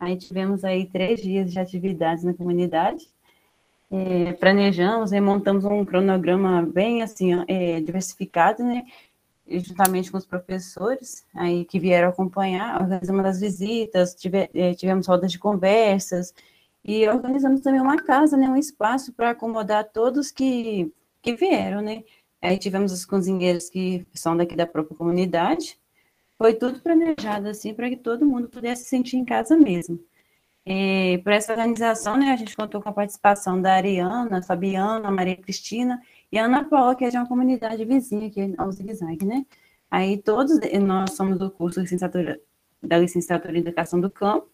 Aí 0.00 0.16
tivemos 0.16 0.64
aí 0.64 0.86
três 0.86 1.20
dias 1.20 1.52
de 1.52 1.58
atividades 1.58 2.24
na 2.24 2.32
comunidade. 2.32 3.08
É, 3.90 4.32
planejamos 4.34 5.12
e 5.12 5.20
montamos 5.20 5.64
um 5.64 5.84
cronograma 5.84 6.62
bem 6.62 7.02
assim 7.02 7.32
é, 7.46 7.80
diversificado, 7.80 8.62
né? 8.62 8.84
juntamente 9.50 10.10
com 10.10 10.18
os 10.18 10.26
professores 10.26 11.24
aí 11.34 11.64
que 11.64 11.78
vieram 11.78 12.08
acompanhar, 12.10 12.80
organizamos 12.80 13.24
as 13.24 13.40
visitas, 13.40 14.14
tive, 14.14 14.50
é, 14.52 14.74
tivemos 14.74 15.06
rodas 15.06 15.32
de 15.32 15.38
conversas 15.38 16.34
e 16.84 17.08
organizamos 17.08 17.60
também 17.60 17.80
uma 17.80 17.96
casa, 17.96 18.36
né, 18.36 18.48
um 18.48 18.56
espaço 18.56 19.12
para 19.12 19.30
acomodar 19.30 19.84
todos 19.90 20.30
que 20.30 20.92
que 21.22 21.34
vieram, 21.34 21.80
né? 21.82 22.04
Aí 22.40 22.58
tivemos 22.58 22.92
os 22.92 23.04
cozinheiros 23.04 23.68
que 23.68 24.06
são 24.14 24.36
daqui 24.36 24.56
da 24.56 24.66
própria 24.66 24.96
comunidade. 24.96 25.78
Foi 26.38 26.54
tudo 26.54 26.80
planejado 26.80 27.48
assim 27.48 27.74
para 27.74 27.88
que 27.90 27.96
todo 27.96 28.26
mundo 28.26 28.48
pudesse 28.48 28.84
se 28.84 28.90
sentir 28.90 29.16
em 29.16 29.24
casa 29.24 29.56
mesmo. 29.56 30.00
E, 30.70 31.18
por 31.24 31.32
essa 31.32 31.52
organização, 31.52 32.16
né, 32.16 32.30
a 32.30 32.36
gente 32.36 32.54
contou 32.54 32.82
com 32.82 32.90
a 32.90 32.92
participação 32.92 33.60
da 33.60 33.74
Ariana, 33.74 34.42
Fabiana, 34.42 35.10
Maria 35.10 35.36
Cristina 35.36 36.00
e 36.30 36.38
Ana 36.38 36.62
Paula, 36.64 36.94
que 36.94 37.04
é 37.06 37.08
de 37.08 37.16
uma 37.16 37.26
comunidade 37.26 37.84
vizinha 37.86 38.28
aqui 38.28 38.54
ao 38.58 38.70
Zigue 38.70 38.92
né? 39.24 39.46
Aí 39.90 40.18
todos 40.18 40.60
nós 40.86 41.12
somos 41.14 41.38
do 41.38 41.50
curso 41.50 41.80
licenciatura, 41.80 42.38
da 42.82 42.98
licenciatura 42.98 43.56
em 43.56 43.60
Educação 43.60 43.98
do 44.00 44.10
Campo. 44.10 44.48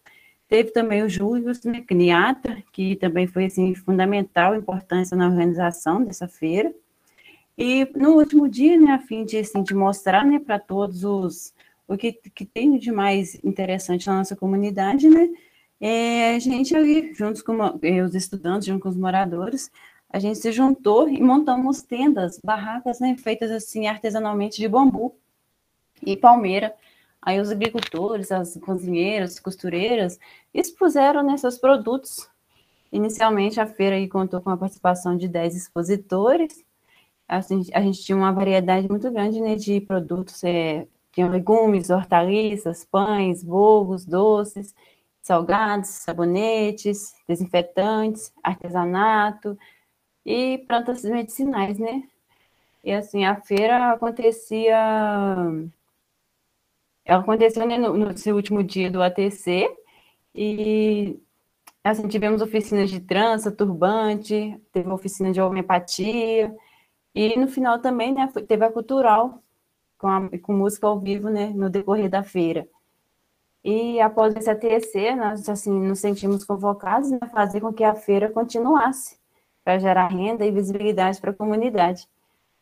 Teve 0.55 0.71
também 0.71 1.03
o 1.03 1.09
Júlio 1.09 1.51
né, 1.65 1.81
Cniata, 1.81 2.63
que 2.73 2.95
também 2.95 3.27
foi 3.27 3.47
assim, 3.47 3.75
fundamental 3.75 4.55
importância 4.55 5.17
na 5.17 5.27
organização 5.27 6.05
dessa 6.05 6.29
feira. 6.29 6.73
E 7.59 7.85
no 7.97 8.11
último 8.11 8.49
dia, 8.49 8.79
né, 8.79 8.93
a 8.93 9.01
fim 9.01 9.25
de, 9.25 9.37
assim, 9.37 9.65
de 9.65 9.75
mostrar 9.75 10.25
né, 10.25 10.39
para 10.39 10.61
todos 10.61 11.03
os 11.03 11.53
o 11.89 11.97
que, 11.97 12.13
que 12.13 12.45
tem 12.45 12.79
de 12.79 12.93
mais 12.93 13.35
interessante 13.43 14.07
na 14.07 14.19
nossa 14.19 14.37
comunidade, 14.37 15.11
né? 15.11 15.29
É, 15.81 16.37
a 16.37 16.39
gente 16.39 16.73
ali, 16.77 17.13
juntos 17.15 17.43
com 17.43 17.57
é, 17.83 18.01
os 18.01 18.15
estudantes, 18.15 18.69
junto 18.69 18.81
com 18.81 18.89
os 18.89 18.97
moradores, 18.97 19.73
a 20.09 20.21
gente 20.21 20.39
se 20.39 20.53
juntou 20.53 21.09
e 21.09 21.21
montamos 21.21 21.83
tendas, 21.83 22.39
barracas, 22.45 23.01
né, 23.01 23.17
feitas 23.19 23.51
assim 23.51 23.89
artesanalmente 23.89 24.59
de 24.59 24.69
bambu 24.69 25.17
e 26.01 26.17
palmeira. 26.17 26.73
Aí 27.25 27.41
os 27.41 27.51
agricultores, 27.51 28.31
as 28.31 28.55
cozinheiras, 28.59 29.41
costureiras, 29.41 30.19
expuseram 30.53 31.23
né, 31.23 31.39
seus 31.39 31.57
produtos. 31.57 32.29
Inicialmente, 32.93 33.59
a 33.59 33.67
feira 33.67 33.97
contou 34.09 34.43
com 34.43 34.51
a 34.51 34.57
participação 34.59 35.17
de 35.17 35.27
10 35.27 35.57
expositores. 35.57 36.63
Assim, 37.27 37.63
a 37.73 37.81
gente 37.81 38.03
tinha 38.03 38.17
uma 38.17 38.31
variedade 38.31 38.87
muito 38.89 39.11
grande 39.11 39.41
né, 39.41 39.57
de 39.57 39.81
produtos, 39.81 40.45
é, 40.45 40.87
tinha 41.13 41.27
legumes, 41.27 41.89
hortaliças, 41.89 42.85
pães, 42.85 43.43
bolos, 43.43 44.05
doces, 44.05 44.75
salgados, 45.23 45.89
sabonetes, 45.89 47.15
desinfetantes, 47.27 48.35
artesanato 48.43 49.59
e 50.27 50.59
plantas 50.69 51.03
medicinais, 51.05 51.79
né? 51.79 52.03
E 52.85 52.93
assim, 52.93 53.25
a 53.25 53.37
feira 53.41 53.93
acontecia 53.93 54.77
aconteceu 57.07 57.67
né, 57.67 57.77
no, 57.77 57.97
no 57.97 58.17
seu 58.17 58.37
último 58.37 58.63
dia 58.63 58.91
do 58.91 59.03
ATC 59.03 59.69
e 60.35 61.19
assim, 61.83 62.09
tivemos 62.09 62.41
oficinas 62.41 62.91
de 62.91 63.01
trança, 63.01 63.53
turbante, 63.53 64.59
teve 64.73 64.89
oficina 64.89 65.31
de 65.33 65.41
homeopatia 65.41 66.55
e 67.15 67.39
no 67.39 67.47
final 67.47 67.79
também 67.79 68.13
né, 68.13 68.31
teve 68.49 68.65
a 68.65 68.73
cultural 68.73 69.43
com, 69.99 70.09
a, 70.09 70.39
com 70.43 70.53
música 70.53 70.87
ao 70.87 70.99
vivo 70.99 71.29
né, 71.29 71.53
no 71.55 71.71
decorrer 71.71 72.09
da 72.09 72.23
feira. 72.23 72.67
E 73.63 73.99
após 74.01 74.35
esse 74.37 74.51
ATC, 74.51 75.15
nós 75.15 75.49
assim, 75.49 75.73
nos 75.73 75.99
sentimos 75.99 76.45
convocados 76.45 77.11
a 77.15 77.27
fazer 77.29 77.61
com 77.61 77.73
que 77.73 77.83
a 77.83 77.95
feira 77.95 78.31
continuasse, 78.31 79.19
para 79.65 79.79
gerar 79.79 80.09
renda 80.09 80.45
e 80.45 80.51
visibilidade 80.51 81.19
para 81.21 81.31
a 81.31 81.35
comunidade. 81.35 82.07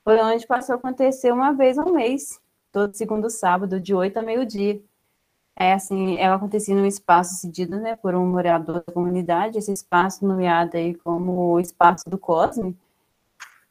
Foi 0.04 0.20
onde 0.20 0.46
passou 0.46 0.74
a 0.74 0.78
acontecer 0.78 1.32
uma 1.32 1.52
vez 1.52 1.76
ao 1.76 1.92
mês, 1.92 2.40
todo 2.72 2.94
segundo 2.94 3.30
sábado, 3.30 3.78
de 3.78 3.94
8 3.94 4.18
a 4.18 4.22
meio-dia. 4.22 4.80
É 5.56 5.74
assim, 5.74 6.16
ela 6.18 6.36
acontecia 6.36 6.74
num 6.74 6.86
espaço 6.86 7.34
cedido, 7.36 7.78
né, 7.78 7.94
por 7.96 8.14
um 8.14 8.26
morador 8.26 8.82
da 8.84 8.92
comunidade, 8.92 9.58
esse 9.58 9.72
espaço 9.72 10.26
nomeado 10.26 10.76
aí 10.76 10.94
como 10.94 11.52
o 11.52 11.60
espaço 11.60 12.08
do 12.08 12.18
Cosme. 12.18 12.76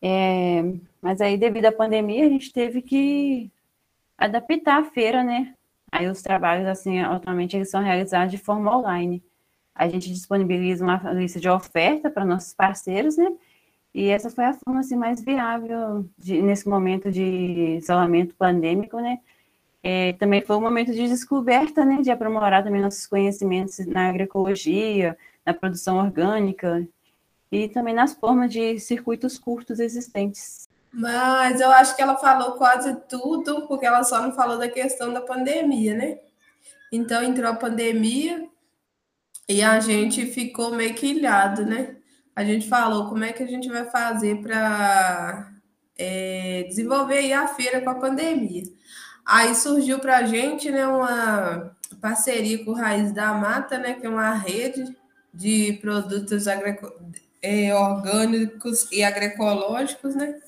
É, 0.02 0.64
mas 1.02 1.22
aí, 1.22 1.38
devido 1.38 1.66
à 1.66 1.72
pandemia, 1.72 2.26
a 2.26 2.30
gente 2.30 2.54
teve 2.54 2.82
que 2.82 3.52
adaptar 4.18 4.80
a 4.82 4.84
feira, 4.84 5.24
né? 5.24 5.56
Aí 5.92 6.08
os 6.08 6.22
trabalhos, 6.22 6.68
assim, 6.68 7.00
atualmente 7.00 7.56
eles 7.56 7.70
são 7.70 7.82
realizados 7.82 8.32
de 8.32 8.38
forma 8.38 8.76
online. 8.76 9.24
A 9.76 9.88
gente 9.90 10.10
disponibiliza 10.12 10.84
uma 10.84 10.98
lista 11.14 11.40
de 11.40 11.50
oferta 11.50 12.10
para 12.10 12.26
nossos 12.26 12.54
parceiros, 12.54 13.18
né? 13.18 13.32
E 13.94 14.08
essa 14.08 14.30
foi 14.30 14.46
a 14.46 14.54
forma 14.54 14.80
assim, 14.80 14.96
mais 14.96 15.22
viável 15.22 16.10
de, 16.18 16.42
nesse 16.42 16.68
momento 16.68 17.12
de 17.12 17.78
isolamento 17.78 18.34
pandêmico, 18.36 18.98
né? 19.00 19.20
É, 19.84 20.14
também 20.14 20.42
foi 20.42 20.56
um 20.56 20.62
momento 20.62 20.94
de 20.94 21.08
descoberta, 21.08 21.84
né? 21.84 22.02
De 22.02 22.12
aprimorar 22.12 22.64
também 22.64 22.82
nossos 22.82 23.06
conhecimentos 23.06 23.86
na 23.86 24.10
agroecologia, 24.10 25.18
na 25.46 25.54
produção 25.54 25.98
orgânica 25.98 26.88
e 27.52 27.68
também 27.68 27.94
nas 27.94 28.14
formas 28.14 28.52
de 28.52 28.80
circuitos 28.80 29.38
curtos 29.38 29.80
existentes. 29.80 30.70
Mas 30.94 31.60
eu 31.60 31.72
acho 31.72 31.96
que 31.96 32.02
ela 32.02 32.18
falou 32.18 32.54
quase 32.54 32.96
tudo, 33.10 33.68
porque 33.68 33.86
ela 33.86 34.04
só 34.04 34.22
não 34.22 34.34
falou 34.34 34.58
da 34.58 34.70
questão 34.70 35.12
da 35.12 35.22
pandemia, 35.22 35.96
né? 35.96 36.20
Então 36.92 37.24
entrou 37.24 37.50
a 37.50 37.56
pandemia 37.56 38.48
e 39.48 39.62
a 39.62 39.80
gente 39.80 40.26
ficou 40.26 40.76
meio 40.76 40.94
que 40.94 41.08
ilhado, 41.08 41.66
né? 41.66 41.96
A 42.42 42.46
gente 42.46 42.68
falou 42.68 43.08
como 43.08 43.24
é 43.24 43.32
que 43.32 43.44
a 43.44 43.48
gente 43.48 43.70
vai 43.70 43.86
fazer 43.86 44.42
para 44.42 45.52
é, 45.98 46.66
desenvolver 46.68 47.32
a 47.34 47.48
feira 47.48 47.82
com 47.82 47.90
a 47.92 47.96
pandemia. 47.96 48.64
Aí 49.24 49.54
surgiu 49.54 50.00
para 50.00 50.18
a 50.18 50.24
gente 50.24 50.72
né, 50.72 50.88
uma 50.88 51.76
parceria 52.02 52.66
com 52.66 52.72
o 52.72 52.74
Raiz 52.76 53.12
da 53.12 53.32
Mata, 53.34 53.78
né, 53.78 53.94
que 53.94 54.06
é 54.06 54.10
uma 54.10 54.34
rede 54.34 54.84
de 55.32 55.74
produtos 55.82 56.46
é, 57.42 57.76
orgânicos 57.76 58.92
e 58.92 59.04
agroecológicos, 59.04 60.16
né? 60.16 60.40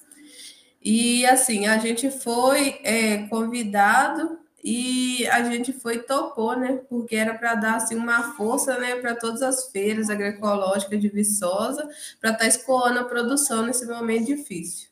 E 0.82 1.26
assim, 1.28 1.68
a 1.68 1.78
gente 1.78 2.10
foi 2.10 2.80
é, 2.84 3.28
convidado 3.28 4.40
e 4.64 5.28
a 5.28 5.44
gente 5.44 5.74
foi 5.74 6.00
topou, 6.00 6.58
né? 6.58 6.80
Porque 6.90 7.18
era 7.18 7.34
para 7.34 7.56
dar 7.56 7.76
assim 7.76 7.96
uma 7.96 8.34
força, 8.36 8.80
né, 8.80 8.96
para 8.96 9.14
todas 9.14 9.42
as 9.42 9.70
feiras 9.72 10.10
agroecológicas 10.10 11.02
de 11.02 11.10
Viçosa, 11.10 11.84
para 12.22 12.32
estar 12.32 12.44
tá 12.44 12.48
escoando 12.48 13.00
a 13.00 13.04
produção 13.04 13.66
nesse 13.66 13.86
momento 13.86 14.28
difícil. 14.28 14.88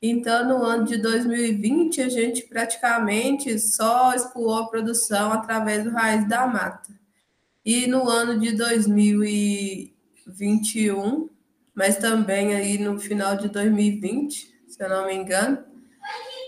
Então, 0.00 0.46
no 0.46 0.62
ano 0.62 0.84
de 0.84 0.96
2020, 0.98 2.02
a 2.02 2.08
gente 2.08 2.44
praticamente 2.44 3.58
só 3.58 4.14
escoou 4.14 4.58
a 4.58 4.68
produção 4.68 5.32
através 5.32 5.82
do 5.82 5.90
Raiz 5.90 6.28
da 6.28 6.46
Mata. 6.46 6.94
E 7.64 7.88
no 7.88 8.08
ano 8.08 8.38
de 8.38 8.52
2021, 8.52 11.28
mas 11.74 11.96
também 11.96 12.54
aí 12.54 12.78
no 12.78 13.00
final 13.00 13.36
de 13.36 13.48
2020, 13.48 14.54
se 14.68 14.84
eu 14.84 14.88
não 14.88 15.06
me 15.06 15.14
engano, 15.14 15.65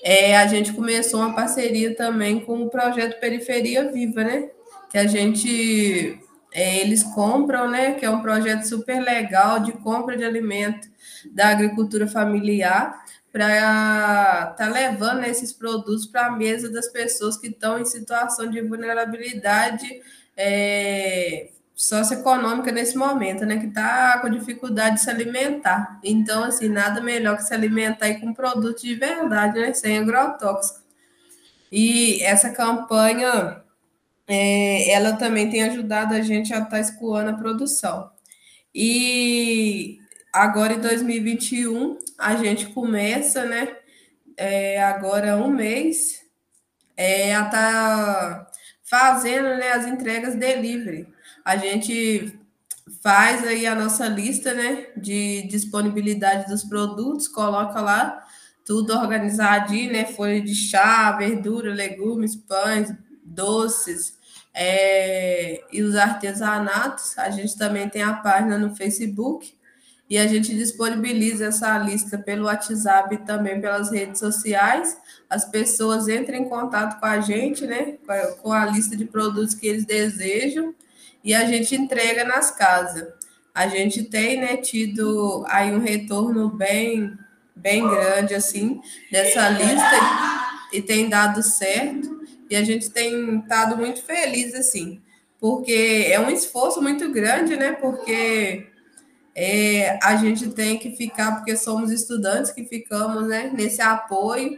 é, 0.02 0.36
a 0.36 0.46
gente 0.46 0.72
começou 0.72 1.20
uma 1.20 1.34
parceria 1.34 1.94
também 1.94 2.40
com 2.40 2.62
o 2.62 2.70
projeto 2.70 3.20
Periferia 3.20 3.90
Viva, 3.90 4.24
né? 4.24 4.50
Que 4.90 4.98
a 4.98 5.06
gente 5.06 6.18
é, 6.52 6.78
eles 6.80 7.02
compram, 7.02 7.70
né? 7.70 7.94
Que 7.94 8.06
é 8.06 8.10
um 8.10 8.22
projeto 8.22 8.62
super 8.62 9.00
legal 9.00 9.60
de 9.60 9.72
compra 9.72 10.16
de 10.16 10.24
alimento 10.24 10.88
da 11.32 11.48
agricultura 11.48 12.06
familiar 12.06 13.04
para 13.32 14.54
tá 14.56 14.68
levando 14.68 15.24
esses 15.24 15.52
produtos 15.52 16.06
para 16.06 16.26
a 16.26 16.30
mesa 16.30 16.70
das 16.70 16.88
pessoas 16.88 17.36
que 17.36 17.48
estão 17.48 17.78
em 17.78 17.84
situação 17.84 18.48
de 18.48 18.60
vulnerabilidade 18.62 20.00
é, 20.36 21.50
socioeconômica 21.78 22.72
nesse 22.72 22.98
momento, 22.98 23.46
né? 23.46 23.56
Que 23.58 23.66
está 23.66 24.18
com 24.18 24.28
dificuldade 24.28 24.96
de 24.96 25.02
se 25.02 25.08
alimentar. 25.08 26.00
Então, 26.02 26.42
assim, 26.42 26.68
nada 26.68 27.00
melhor 27.00 27.36
que 27.36 27.44
se 27.44 27.54
alimentar 27.54 28.12
com 28.14 28.34
produtos 28.34 28.82
de 28.82 28.96
verdade, 28.96 29.60
né? 29.60 29.72
Sem 29.72 29.96
agrotóxico. 29.96 30.80
E 31.70 32.20
essa 32.24 32.50
campanha, 32.50 33.62
é, 34.26 34.90
ela 34.90 35.12
também 35.12 35.48
tem 35.48 35.62
ajudado 35.62 36.14
a 36.14 36.20
gente 36.20 36.52
a 36.52 36.58
estar 36.58 36.70
tá 36.70 36.80
escoando 36.80 37.30
a 37.30 37.34
produção. 37.34 38.10
E 38.74 39.98
agora 40.32 40.74
em 40.74 40.80
2021 40.80 41.96
a 42.18 42.34
gente 42.34 42.66
começa, 42.66 43.44
né? 43.44 43.76
É, 44.36 44.82
agora 44.82 45.36
um 45.36 45.48
mês 45.48 46.22
é, 46.96 47.34
a 47.36 47.44
tá 47.44 48.50
fazendo 48.82 49.48
né, 49.58 49.70
as 49.70 49.86
entregas 49.86 50.34
delivery. 50.34 51.06
A 51.48 51.56
gente 51.56 52.38
faz 53.02 53.42
aí 53.46 53.66
a 53.66 53.74
nossa 53.74 54.06
lista 54.06 54.52
né, 54.52 54.88
de 54.94 55.48
disponibilidade 55.48 56.46
dos 56.46 56.62
produtos, 56.62 57.26
coloca 57.26 57.80
lá 57.80 58.22
tudo 58.66 58.92
organizadinho, 58.92 59.90
né? 59.90 60.04
Folha 60.04 60.42
de 60.42 60.54
chá, 60.54 61.10
verdura, 61.12 61.72
legumes, 61.72 62.36
pães, 62.36 62.92
doces 63.24 64.18
é, 64.52 65.64
e 65.72 65.80
os 65.80 65.96
artesanatos. 65.96 67.16
A 67.16 67.30
gente 67.30 67.56
também 67.56 67.88
tem 67.88 68.02
a 68.02 68.12
página 68.12 68.58
no 68.58 68.76
Facebook 68.76 69.54
e 70.10 70.18
a 70.18 70.26
gente 70.26 70.54
disponibiliza 70.54 71.46
essa 71.46 71.78
lista 71.78 72.18
pelo 72.18 72.44
WhatsApp 72.44 73.14
e 73.14 73.24
também 73.24 73.58
pelas 73.58 73.90
redes 73.90 74.18
sociais. 74.20 74.98
As 75.30 75.46
pessoas 75.46 76.08
entram 76.08 76.36
em 76.36 76.46
contato 76.46 77.00
com 77.00 77.06
a 77.06 77.20
gente, 77.20 77.66
né? 77.66 77.96
Com 78.42 78.52
a 78.52 78.66
lista 78.66 78.94
de 78.94 79.06
produtos 79.06 79.54
que 79.54 79.66
eles 79.66 79.86
desejam 79.86 80.74
e 81.28 81.34
a 81.34 81.44
gente 81.44 81.76
entrega 81.76 82.24
nas 82.24 82.50
casas. 82.50 83.06
A 83.54 83.68
gente 83.68 84.02
tem 84.02 84.40
né, 84.40 84.56
tido 84.56 85.44
aí 85.46 85.70
um 85.74 85.78
retorno 85.78 86.48
bem 86.48 87.18
bem 87.54 87.86
grande 87.86 88.34
assim 88.34 88.80
dessa 89.10 89.48
lista 89.50 89.90
e 90.72 90.80
tem 90.80 91.08
dado 91.08 91.42
certo 91.42 92.22
e 92.48 92.54
a 92.54 92.62
gente 92.62 92.88
tem 92.88 93.40
estado 93.40 93.76
muito 93.76 94.00
feliz 94.04 94.54
assim 94.54 95.02
porque 95.40 96.06
é 96.08 96.20
um 96.20 96.30
esforço 96.30 96.80
muito 96.80 97.10
grande 97.10 97.56
né 97.56 97.72
porque 97.72 98.68
é, 99.34 99.98
a 100.00 100.14
gente 100.14 100.50
tem 100.50 100.78
que 100.78 100.94
ficar 100.96 101.34
porque 101.34 101.56
somos 101.56 101.90
estudantes 101.90 102.52
que 102.52 102.64
ficamos 102.64 103.26
né 103.26 103.50
nesse 103.52 103.82
apoio 103.82 104.56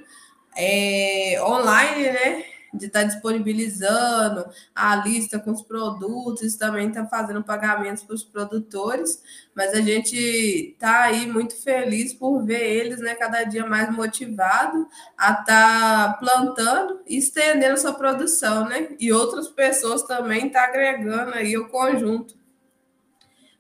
é, 0.55 1.41
online 1.43 2.03
né 2.03 2.45
de 2.73 2.87
estar 2.87 3.01
tá 3.01 3.07
disponibilizando 3.07 4.47
a 4.75 4.97
lista 4.97 5.39
com 5.39 5.51
os 5.51 5.63
produtos, 5.63 6.57
também 6.57 6.89
está 6.89 7.05
fazendo 7.07 7.43
pagamentos 7.43 8.03
para 8.03 8.15
os 8.15 8.25
produtores, 8.25 9.23
mas 9.55 9.75
a 9.75 9.81
gente 9.81 10.17
está 10.17 11.05
aí 11.05 11.27
muito 11.27 11.57
feliz 11.57 12.15
por 12.15 12.45
ver 12.45 12.63
eles 12.63 13.01
né, 13.01 13.15
cada 13.15 13.45
dia 13.45 13.67
mais 13.67 13.95
motivados 13.95 14.87
a 15.19 15.33
estar 15.33 15.45
tá 15.45 16.17
plantando 16.19 17.01
e 17.07 17.19
estendendo 17.19 17.79
sua 17.79 17.93
produção, 17.93 18.67
né? 18.67 18.91
E 18.99 19.13
outras 19.13 19.49
pessoas 19.49 20.03
também 20.03 20.47
estão 20.47 20.63
tá 20.63 20.69
agregando 20.69 21.35
aí 21.35 21.57
o 21.57 21.69
conjunto. 21.69 22.39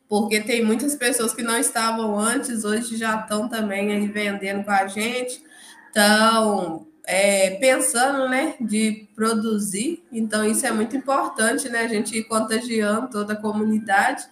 Porque 0.08 0.40
tem 0.40 0.64
muitas 0.64 0.96
pessoas 0.96 1.32
que 1.32 1.42
não 1.42 1.56
estavam 1.56 2.18
antes, 2.18 2.64
hoje 2.64 2.96
já 2.96 3.20
estão 3.20 3.48
também 3.48 3.92
aí 3.92 4.08
vendendo 4.08 4.64
com 4.64 4.70
a 4.72 4.88
gente, 4.88 5.40
estão 5.86 6.89
é, 7.04 7.50
pensando, 7.56 8.28
né, 8.28 8.54
de 8.60 9.08
produzir. 9.14 10.04
Então, 10.12 10.44
isso 10.44 10.66
é 10.66 10.70
muito 10.70 10.96
importante, 10.96 11.68
né, 11.68 11.80
a 11.80 11.88
gente 11.88 12.16
ir 12.16 12.24
contagiando 12.24 13.08
toda 13.10 13.32
a 13.32 13.40
comunidade 13.40 14.24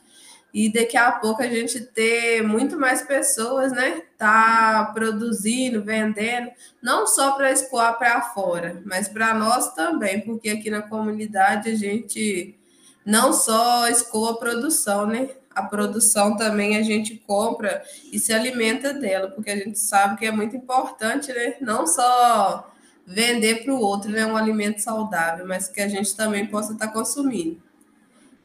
e 0.53 0.73
daqui 0.73 0.97
a 0.97 1.13
pouco 1.13 1.43
a 1.43 1.47
gente 1.47 1.81
ter 1.81 2.43
muito 2.43 2.79
mais 2.79 3.03
pessoas, 3.03 3.71
né, 3.73 4.03
tá 4.17 4.91
produzindo, 4.95 5.83
vendendo, 5.83 6.51
não 6.83 7.07
só 7.07 7.33
para 7.33 7.53
escoar 7.53 7.99
para 7.99 8.23
fora, 8.23 8.81
mas 8.85 9.09
para 9.09 9.35
nós 9.35 9.75
também, 9.75 10.21
porque 10.21 10.49
aqui 10.49 10.71
na 10.71 10.83
comunidade 10.83 11.71
a 11.71 11.75
gente 11.75 12.59
não 13.05 13.33
só 13.33 13.89
escoa 13.89 14.33
a 14.33 14.37
produção, 14.37 15.07
né, 15.07 15.31
a 15.59 15.63
produção 15.65 16.37
também 16.37 16.77
a 16.77 16.83
gente 16.83 17.17
compra 17.27 17.83
e 18.13 18.19
se 18.19 18.33
alimenta 18.33 18.95
dela, 18.95 19.29
porque 19.29 19.51
a 19.51 19.57
gente 19.57 19.79
sabe 19.79 20.17
que 20.17 20.25
é 20.25 20.31
muito 20.31 20.57
importante, 20.57 21.33
né? 21.33 21.57
Não 21.61 21.85
só 21.87 22.73
vender 23.05 23.65
para 23.65 23.75
o 23.75 23.81
outro 23.81 24.11
né, 24.11 24.25
um 24.25 24.37
alimento 24.37 24.81
saudável, 24.81 25.47
mas 25.47 25.67
que 25.67 25.81
a 25.81 25.89
gente 25.89 26.15
também 26.15 26.47
possa 26.47 26.75
estar 26.75 26.87
tá 26.87 26.93
consumindo. 26.93 27.61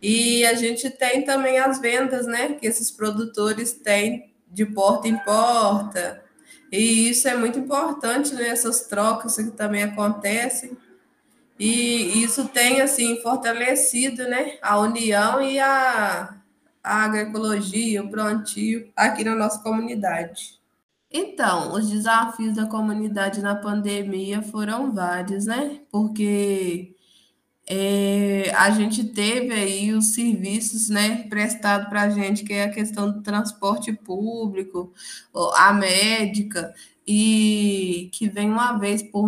E 0.01 0.43
a 0.45 0.53
gente 0.55 0.89
tem 0.89 1.23
também 1.23 1.59
as 1.59 1.79
vendas, 1.79 2.25
né? 2.25 2.53
Que 2.53 2.65
esses 2.65 2.89
produtores 2.89 3.73
têm 3.73 4.33
de 4.51 4.65
porta 4.65 5.07
em 5.07 5.17
porta. 5.17 6.23
E 6.71 7.09
isso 7.09 7.27
é 7.27 7.35
muito 7.35 7.59
importante, 7.59 8.33
né? 8.33 8.49
Essas 8.49 8.81
trocas 8.81 9.35
que 9.35 9.51
também 9.51 9.83
acontecem. 9.83 10.75
E 11.59 12.23
isso 12.23 12.47
tem, 12.47 12.81
assim, 12.81 13.21
fortalecido, 13.21 14.27
né? 14.27 14.57
A 14.61 14.79
união 14.79 15.41
e 15.41 15.59
a, 15.59 16.35
a 16.83 17.05
agroecologia, 17.05 18.03
o 18.03 18.09
plantio 18.09 18.91
aqui 18.95 19.23
na 19.23 19.35
nossa 19.35 19.59
comunidade. 19.63 20.59
Então, 21.09 21.73
os 21.73 21.89
desafios 21.89 22.55
da 22.55 22.65
comunidade 22.65 23.41
na 23.41 23.55
pandemia 23.55 24.41
foram 24.41 24.91
vários, 24.91 25.45
né? 25.45 25.81
Porque 25.91 26.95
é, 27.67 28.51
a 28.55 28.71
gente 28.71 29.03
teve 29.05 29.53
aí 29.53 29.93
os 29.93 30.13
serviços 30.13 30.89
né, 30.89 31.23
prestados 31.29 31.87
para 31.87 32.03
a 32.03 32.09
gente, 32.09 32.43
que 32.43 32.53
é 32.53 32.63
a 32.63 32.71
questão 32.71 33.11
do 33.11 33.21
transporte 33.21 33.93
público, 33.93 34.93
a 35.55 35.71
médica, 35.71 36.73
e 37.07 38.09
que 38.13 38.27
vem 38.29 38.49
uma 38.49 38.77
vez 38.77 39.03
por 39.03 39.25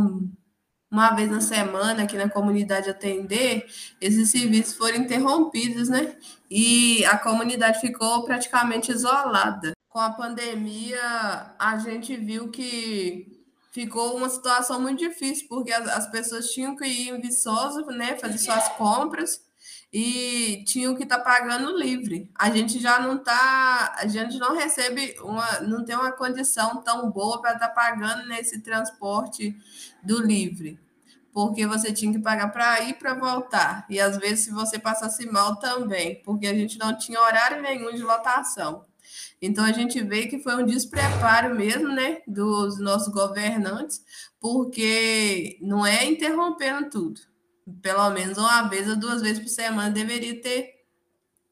uma 0.91 1.13
vez 1.13 1.29
na 1.29 1.41
semana 1.41 2.03
aqui 2.03 2.17
na 2.17 2.29
comunidade 2.29 2.89
atender, 2.89 3.65
esses 3.99 4.29
serviços 4.29 4.75
foram 4.75 4.97
interrompidos, 4.97 5.89
né? 5.89 6.15
E 6.49 7.03
a 7.05 7.17
comunidade 7.17 7.79
ficou 7.79 8.23
praticamente 8.23 8.91
isolada. 8.91 9.73
Com 9.89 9.99
a 9.99 10.11
pandemia, 10.11 11.55
a 11.57 11.77
gente 11.77 12.15
viu 12.15 12.49
que 12.49 13.43
ficou 13.71 14.15
uma 14.15 14.29
situação 14.29 14.79
muito 14.79 14.99
difícil, 14.99 15.47
porque 15.49 15.71
as, 15.71 15.87
as 15.87 16.11
pessoas 16.11 16.51
tinham 16.51 16.75
que 16.75 16.85
ir 16.85 17.09
em 17.09 17.19
Viçosa, 17.19 17.81
né, 17.87 18.15
fazer 18.17 18.37
suas 18.37 18.67
compras, 18.69 19.41
e 19.91 20.63
tinham 20.65 20.95
que 20.95 21.03
estar 21.03 21.19
tá 21.19 21.23
pagando 21.23 21.77
livre. 21.77 22.29
A 22.37 22.49
gente 22.51 22.79
já 22.79 22.99
não 22.99 23.15
está, 23.15 23.95
a 23.97 24.07
gente 24.07 24.37
não 24.37 24.55
recebe 24.55 25.15
uma, 25.21 25.61
não 25.61 25.85
tem 25.85 25.95
uma 25.95 26.11
condição 26.11 26.81
tão 26.83 27.09
boa 27.09 27.41
para 27.41 27.53
estar 27.53 27.69
tá 27.69 27.73
pagando 27.73 28.27
nesse 28.27 28.61
transporte 28.61 29.55
do 30.03 30.21
livre 30.21 30.84
porque 31.35 31.67
você 31.67 31.91
tinha 31.91 32.13
que 32.13 32.19
pagar 32.19 32.47
para 32.47 32.79
ir 32.83 32.93
para 32.93 33.13
voltar. 33.13 33.85
E 33.89 33.99
às 33.99 34.15
vezes, 34.17 34.45
se 34.45 34.51
você 34.51 34.79
passasse 34.79 35.29
mal 35.29 35.57
também, 35.57 36.21
porque 36.23 36.47
a 36.47 36.53
gente 36.53 36.79
não 36.79 36.97
tinha 36.97 37.19
horário 37.19 37.61
nenhum 37.61 37.93
de 37.93 38.01
lotação. 38.01 38.85
Então 39.41 39.65
a 39.65 39.73
gente 39.73 40.01
vê 40.01 40.27
que 40.27 40.39
foi 40.39 40.55
um 40.55 40.65
despreparo 40.65 41.53
mesmo, 41.53 41.89
né, 41.89 42.21
dos 42.25 42.79
nossos 42.79 43.13
governantes, 43.13 44.01
porque 44.39 45.59
não 45.61 45.85
é 45.85 46.05
interrompendo 46.05 46.89
tudo. 46.89 47.19
Pelo 47.81 48.09
menos 48.11 48.37
uma 48.37 48.69
vez 48.69 48.87
ou 48.87 48.95
duas 48.95 49.21
vezes 49.21 49.43
por 49.43 49.49
semana 49.49 49.89
deveria 49.89 50.41
ter 50.41 50.85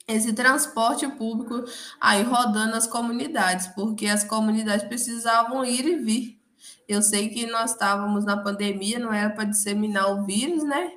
esse 0.08 0.32
transporte 0.32 1.06
público 1.10 1.62
aí 2.00 2.24
rodando 2.24 2.72
nas 2.72 2.88
comunidades, 2.88 3.67
porque 3.67 4.08
as 4.08 4.24
comunidades 4.24 4.88
precisavam 4.88 5.65
ir 5.65 5.86
e 5.86 5.98
vir 5.98 6.42
eu 6.88 7.02
sei 7.02 7.30
que 7.30 7.46
nós 7.48 7.72
estávamos 7.72 8.26
na 8.26 8.38
pandemia, 8.38 9.00
não 9.00 9.13
era 9.13 9.30
para 9.30 9.46
disseminar 9.46 10.12
o 10.12 10.26
vírus, 10.26 10.63
né? 10.63 10.91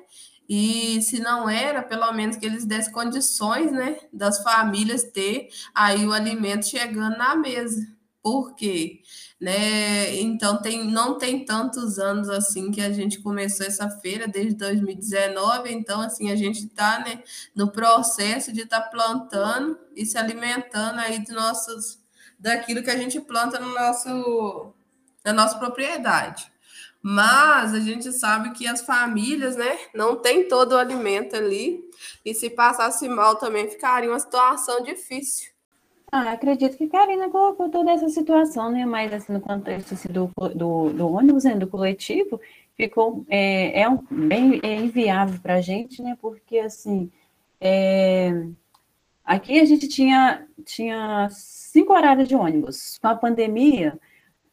E 0.49 1.01
se 1.01 1.19
não 1.19 1.49
era, 1.49 1.83
pelo 1.83 2.11
menos 2.13 2.37
que 2.37 2.45
eles 2.45 2.65
dessem 2.65 2.93
condições, 2.93 3.71
né, 3.71 3.97
das 4.13 4.41
famílias 4.41 5.03
ter 5.03 5.49
aí 5.75 6.05
o 6.05 6.13
alimento 6.13 6.65
chegando 6.67 7.17
na 7.17 7.35
mesa. 7.35 7.85
Por 8.23 8.55
quê? 8.55 9.01
Né? 9.39 10.15
Então 10.15 10.61
tem, 10.61 10.89
não 10.89 11.17
tem 11.17 11.45
tantos 11.45 11.99
anos 11.99 12.29
assim 12.29 12.71
que 12.71 12.81
a 12.81 12.91
gente 12.91 13.19
começou 13.21 13.65
essa 13.65 13.89
feira 13.89 14.27
desde 14.27 14.55
2019, 14.55 15.71
então 15.71 16.01
assim 16.01 16.31
a 16.31 16.35
gente 16.35 16.65
está 16.65 16.99
né, 16.99 17.21
no 17.55 17.71
processo 17.71 18.51
de 18.51 18.61
estar 18.61 18.81
tá 18.81 18.89
plantando 18.89 19.77
e 19.95 20.05
se 20.05 20.17
alimentando 20.17 20.99
aí 20.99 21.19
dos 21.19 21.35
nossos 21.35 21.99
daquilo 22.39 22.83
que 22.83 22.89
a 22.89 22.97
gente 22.97 23.19
planta 23.19 23.59
no 23.59 23.73
nosso 23.73 24.73
da 25.27 25.33
nossa 25.33 25.59
propriedade. 25.59 26.49
Mas 27.01 27.73
a 27.73 27.81
gente 27.81 28.13
sabe 28.13 28.51
que 28.51 28.65
as 28.65 28.81
famílias, 28.81 29.57
né, 29.57 29.77
não 29.93 30.15
tem 30.15 30.47
todo 30.47 30.71
o 30.71 30.77
alimento 30.77 31.35
ali, 31.35 31.83
e 32.23 32.33
se 32.33 32.49
passasse 32.49 33.09
mal 33.09 33.35
também 33.35 33.69
ficaria 33.69 34.09
uma 34.09 34.19
situação 34.19 34.81
difícil. 34.81 35.51
Ah, 36.09 36.31
acredito 36.31 36.77
que 36.77 36.85
a 36.85 36.89
Karina 36.89 37.29
colocou 37.29 37.67
toda 37.67 37.91
essa 37.91 38.07
situação, 38.07 38.71
né? 38.71 38.85
Mas 38.85 39.11
assim, 39.11 39.33
no 39.33 39.41
contexto 39.41 39.95
assim, 39.95 40.07
do, 40.07 40.31
do, 40.55 40.93
do 40.93 41.11
ônibus, 41.11 41.43
né, 41.43 41.55
do 41.55 41.67
coletivo, 41.67 42.39
ficou 42.77 43.25
é, 43.27 43.81
é 43.81 43.89
um, 43.89 43.97
bem 44.09 44.61
é 44.63 44.75
inviável 44.75 45.37
para 45.41 45.55
a 45.55 45.61
gente, 45.61 46.01
né? 46.01 46.17
Porque 46.21 46.57
assim, 46.59 47.11
é, 47.59 48.31
aqui 49.25 49.59
a 49.59 49.65
gente 49.65 49.89
tinha, 49.89 50.47
tinha 50.63 51.27
cinco 51.29 51.91
horários 51.91 52.29
de 52.29 52.35
ônibus. 52.35 52.97
Com 53.01 53.09
a 53.09 53.15
pandemia, 53.15 53.99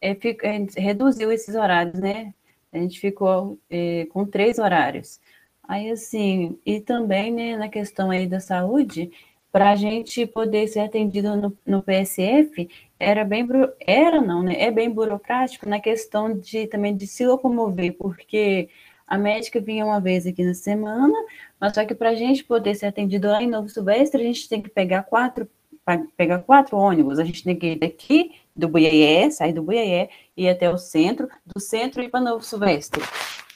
é, 0.04 0.14
fica, 0.14 0.46
é, 0.46 0.66
reduziu 0.76 1.32
esses 1.32 1.54
horários, 1.54 1.98
né? 1.98 2.34
A 2.70 2.78
gente 2.78 3.00
ficou 3.00 3.58
é, 3.70 4.06
com 4.12 4.26
três 4.26 4.58
horários. 4.58 5.18
Aí, 5.66 5.90
assim, 5.90 6.58
e 6.66 6.78
também, 6.80 7.32
né, 7.32 7.56
na 7.56 7.70
questão 7.70 8.10
aí 8.10 8.26
da 8.26 8.38
saúde, 8.38 9.10
para 9.50 9.70
a 9.70 9.76
gente 9.76 10.26
poder 10.26 10.68
ser 10.68 10.80
atendido 10.80 11.34
no, 11.36 11.56
no, 11.66 11.82
PSF, 11.82 12.68
era 12.98 13.24
bem, 13.24 13.48
era 13.80 14.20
não, 14.20 14.42
né, 14.42 14.60
é 14.60 14.70
bem 14.70 14.90
burocrático 14.90 15.66
na 15.68 15.80
questão 15.80 16.38
de 16.38 16.66
também 16.66 16.94
de 16.94 17.06
se 17.06 17.24
locomover, 17.26 17.96
porque 17.96 18.68
a 19.06 19.16
médica 19.16 19.60
vinha 19.60 19.86
uma 19.86 20.00
vez 20.00 20.26
aqui 20.26 20.44
na 20.44 20.54
semana, 20.54 21.14
mas 21.58 21.74
só 21.74 21.84
que 21.86 21.94
para 21.94 22.10
a 22.10 22.14
gente 22.14 22.44
poder 22.44 22.74
ser 22.74 22.86
atendido 22.86 23.28
lá 23.28 23.42
em 23.42 23.48
Novo 23.48 23.68
Silvestre, 23.70 24.20
a 24.20 24.24
gente 24.26 24.48
tem 24.48 24.60
que 24.60 24.68
pegar 24.68 25.04
quatro, 25.04 25.48
pegar 26.16 26.40
quatro 26.40 26.76
ônibus, 26.76 27.18
a 27.18 27.24
gente 27.24 27.44
tem 27.44 27.56
que 27.56 27.72
ir 27.72 27.78
daqui 27.78 28.32
do 28.54 28.68
Buiaé, 28.68 29.30
sair 29.30 29.52
do 29.52 29.62
Buiaé, 29.62 30.08
ir 30.36 30.48
até 30.48 30.70
o 30.70 30.78
centro, 30.78 31.28
do 31.44 31.60
centro 31.60 32.02
ir 32.02 32.10
para 32.10 32.20
Novo 32.20 32.44
Silvestre. 32.44 33.02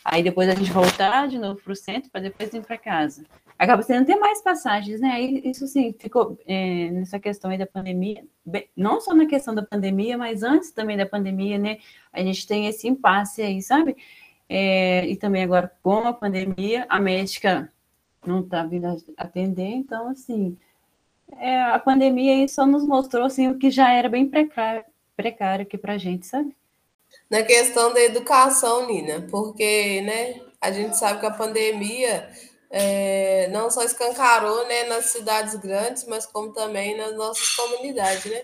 Aí 0.05 0.23
depois 0.23 0.49
a 0.49 0.55
gente 0.55 0.73
voltar 0.73 1.29
de 1.29 1.39
novo 1.39 1.61
para 1.63 1.73
o 1.73 1.77
centro, 1.77 2.11
para 2.11 2.23
depois 2.23 2.53
ir 2.53 2.63
para 2.63 2.79
casa. 2.79 3.25
Acaba 3.59 3.83
sendo 3.83 4.07
ter 4.07 4.17
mais 4.17 4.41
passagens, 4.41 5.01
né? 5.01 5.11
Aí, 5.11 5.43
isso 5.45 5.67
sim, 5.67 5.95
ficou 5.99 6.39
é, 6.47 6.91
nessa 6.91 7.19
questão 7.19 7.51
aí 7.51 7.59
da 7.59 7.67
pandemia, 7.67 8.25
não 8.77 9.01
só 9.01 9.13
na 9.15 9.27
questão 9.27 9.55
da 9.55 9.63
pandemia, 9.63 10.17
mas 10.17 10.43
antes 10.43 10.71
também 10.71 10.97
da 10.97 11.05
pandemia, 11.05 11.59
né? 11.59 11.79
A 12.13 12.23
gente 12.23 12.47
tem 12.47 12.67
esse 12.67 12.89
impasse 12.89 13.43
aí, 13.43 13.61
sabe? 13.61 13.97
É, 14.49 15.07
e 15.07 15.17
também 15.17 15.43
agora 15.43 15.71
com 15.83 16.07
a 16.07 16.13
pandemia, 16.13 16.87
a 16.89 16.99
médica 16.99 17.71
não 18.27 18.41
está 18.41 18.65
vindo 18.65 18.87
atender, 19.17 19.69
então, 19.69 20.09
assim, 20.09 20.57
é, 21.37 21.63
a 21.63 21.79
pandemia 21.79 22.33
aí 22.33 22.49
só 22.49 22.67
nos 22.67 22.87
mostrou 22.87 23.25
assim, 23.25 23.49
o 23.49 23.59
que 23.59 23.71
já 23.71 23.93
era 23.93 24.09
bem 24.09 24.29
precário, 24.29 24.85
precário 25.17 25.65
aqui 25.65 25.77
para 25.77 25.95
a 25.95 25.99
gente, 25.99 26.27
sabe? 26.27 26.57
Na 27.31 27.43
questão 27.43 27.93
da 27.93 28.01
educação, 28.01 28.87
Nina, 28.87 29.27
porque 29.31 30.01
né, 30.03 30.41
a 30.61 30.71
gente 30.71 30.97
sabe 30.97 31.21
que 31.21 31.27
a 31.27 31.31
pandemia 31.31 32.29
é, 32.71 33.49
não 33.49 33.71
só 33.71 33.83
escancarou 33.83 34.67
né, 34.67 34.85
nas 34.85 35.07
cidades 35.07 35.55
grandes, 35.57 36.07
mas 36.07 36.27
como 36.27 36.53
também 36.53 36.97
nas 36.97 37.15
nossas 37.17 37.49
comunidades, 37.55 38.31
né? 38.31 38.43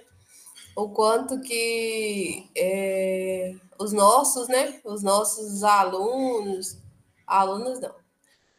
O 0.77 0.88
quanto 0.88 1.40
que 1.40 2.51
é, 2.57 3.55
os 3.79 3.92
nossos, 3.92 4.49
né? 4.49 4.81
Os 4.85 5.03
nossos 5.03 5.62
alunos, 5.62 6.79
alunos 7.27 7.81
não, 7.81 7.94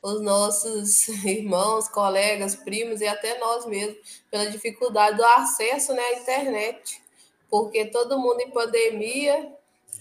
os 0.06 0.22
nossos 0.22 1.08
irmãos, 1.26 1.88
colegas, 1.88 2.56
primos 2.56 3.02
e 3.02 3.08
até 3.08 3.40
nós 3.40 3.66
mesmos, 3.66 3.98
pela 4.30 4.46
dificuldade 4.46 5.18
do 5.18 5.26
acesso 5.26 5.94
né, 5.94 6.02
à 6.02 6.20
internet. 6.20 7.02
Porque 7.50 7.86
todo 7.86 8.20
mundo 8.20 8.40
em 8.42 8.52
pandemia, 8.52 9.52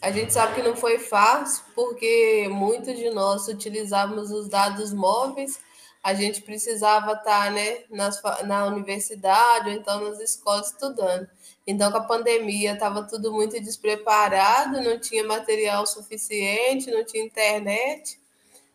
a 0.02 0.10
gente 0.10 0.32
sabe 0.32 0.56
que 0.56 0.62
não 0.62 0.76
foi 0.76 0.98
fácil, 0.98 1.64
porque 1.74 2.46
muitos 2.50 2.96
de 2.96 3.08
nós 3.10 3.48
utilizávamos 3.48 4.30
os 4.30 4.48
dados 4.48 4.92
móveis, 4.92 5.58
a 6.02 6.12
gente 6.12 6.42
precisava 6.42 7.12
estar 7.12 7.50
né, 7.50 7.84
nas, 7.88 8.20
na 8.44 8.66
universidade 8.66 9.70
ou 9.70 9.74
então 9.74 10.04
nas 10.04 10.20
escolas 10.20 10.70
estudando. 10.70 11.26
Então, 11.66 11.90
com 11.90 11.96
a 11.96 12.04
pandemia, 12.04 12.74
estava 12.74 13.04
tudo 13.04 13.32
muito 13.32 13.58
despreparado, 13.58 14.82
não 14.82 15.00
tinha 15.00 15.24
material 15.24 15.86
suficiente, 15.86 16.90
não 16.90 17.04
tinha 17.06 17.24
internet. 17.24 18.20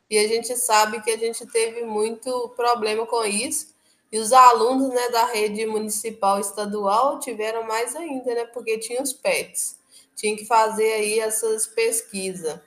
E 0.10 0.18
a 0.18 0.28
gente 0.28 0.56
sabe 0.56 1.02
que 1.02 1.12
a 1.12 1.18
gente 1.18 1.46
teve 1.46 1.84
muito 1.84 2.50
problema 2.56 3.06
com 3.06 3.24
isso. 3.24 3.76
E 4.12 4.18
os 4.18 4.34
alunos 4.34 4.90
né, 4.90 5.10
da 5.10 5.26
rede 5.26 5.66
municipal 5.68 6.40
estadual 6.40 7.20
tiveram 7.20 7.64
mais 7.68 7.96
ainda, 7.96 8.34
né? 8.34 8.46
Porque 8.46 8.80
tinha 8.80 9.02
os 9.04 9.14
PETs. 9.14 9.78
Tinha 10.16 10.36
que 10.36 10.46
fazer 10.46 10.94
aí 10.94 11.20
essas 11.20 11.68
pesquisas. 11.68 12.60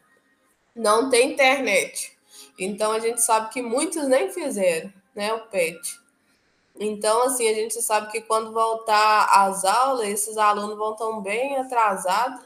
Não 0.74 1.10
tem 1.10 1.32
internet. 1.32 2.16
Então 2.58 2.92
a 2.92 3.00
gente 3.00 3.20
sabe 3.20 3.52
que 3.52 3.60
muitos 3.60 4.06
nem 4.06 4.30
fizeram, 4.30 4.92
né? 5.14 5.32
O 5.34 5.48
PET. 5.48 6.00
Então, 6.78 7.22
assim, 7.24 7.48
a 7.48 7.54
gente 7.54 7.80
sabe 7.82 8.10
que 8.10 8.22
quando 8.22 8.52
voltar 8.52 9.26
às 9.26 9.64
aulas, 9.64 10.08
esses 10.08 10.36
alunos 10.38 10.76
vão 10.76 10.96
tão 10.96 11.20
bem 11.20 11.56
atrasados. 11.56 12.44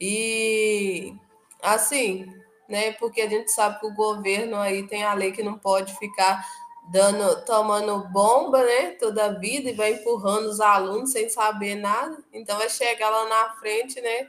E 0.00 1.12
assim, 1.60 2.32
né? 2.68 2.92
Porque 2.92 3.20
a 3.22 3.28
gente 3.28 3.50
sabe 3.50 3.80
que 3.80 3.86
o 3.86 3.94
governo 3.94 4.56
aí 4.56 4.86
tem 4.86 5.02
a 5.02 5.14
lei 5.14 5.32
que 5.32 5.42
não 5.42 5.58
pode 5.58 5.96
ficar 5.98 6.44
dando, 6.90 7.44
tomando 7.44 8.08
bomba, 8.08 8.62
né? 8.62 8.90
Toda 8.92 9.26
a 9.26 9.38
vida 9.38 9.70
e 9.70 9.74
vai 9.74 9.94
empurrando 9.94 10.46
os 10.46 10.60
alunos 10.60 11.12
sem 11.12 11.28
saber 11.28 11.74
nada. 11.74 12.18
Então 12.32 12.58
vai 12.58 12.68
chegar 12.68 13.10
lá 13.10 13.28
na 13.28 13.56
frente, 13.56 14.00
né? 14.00 14.28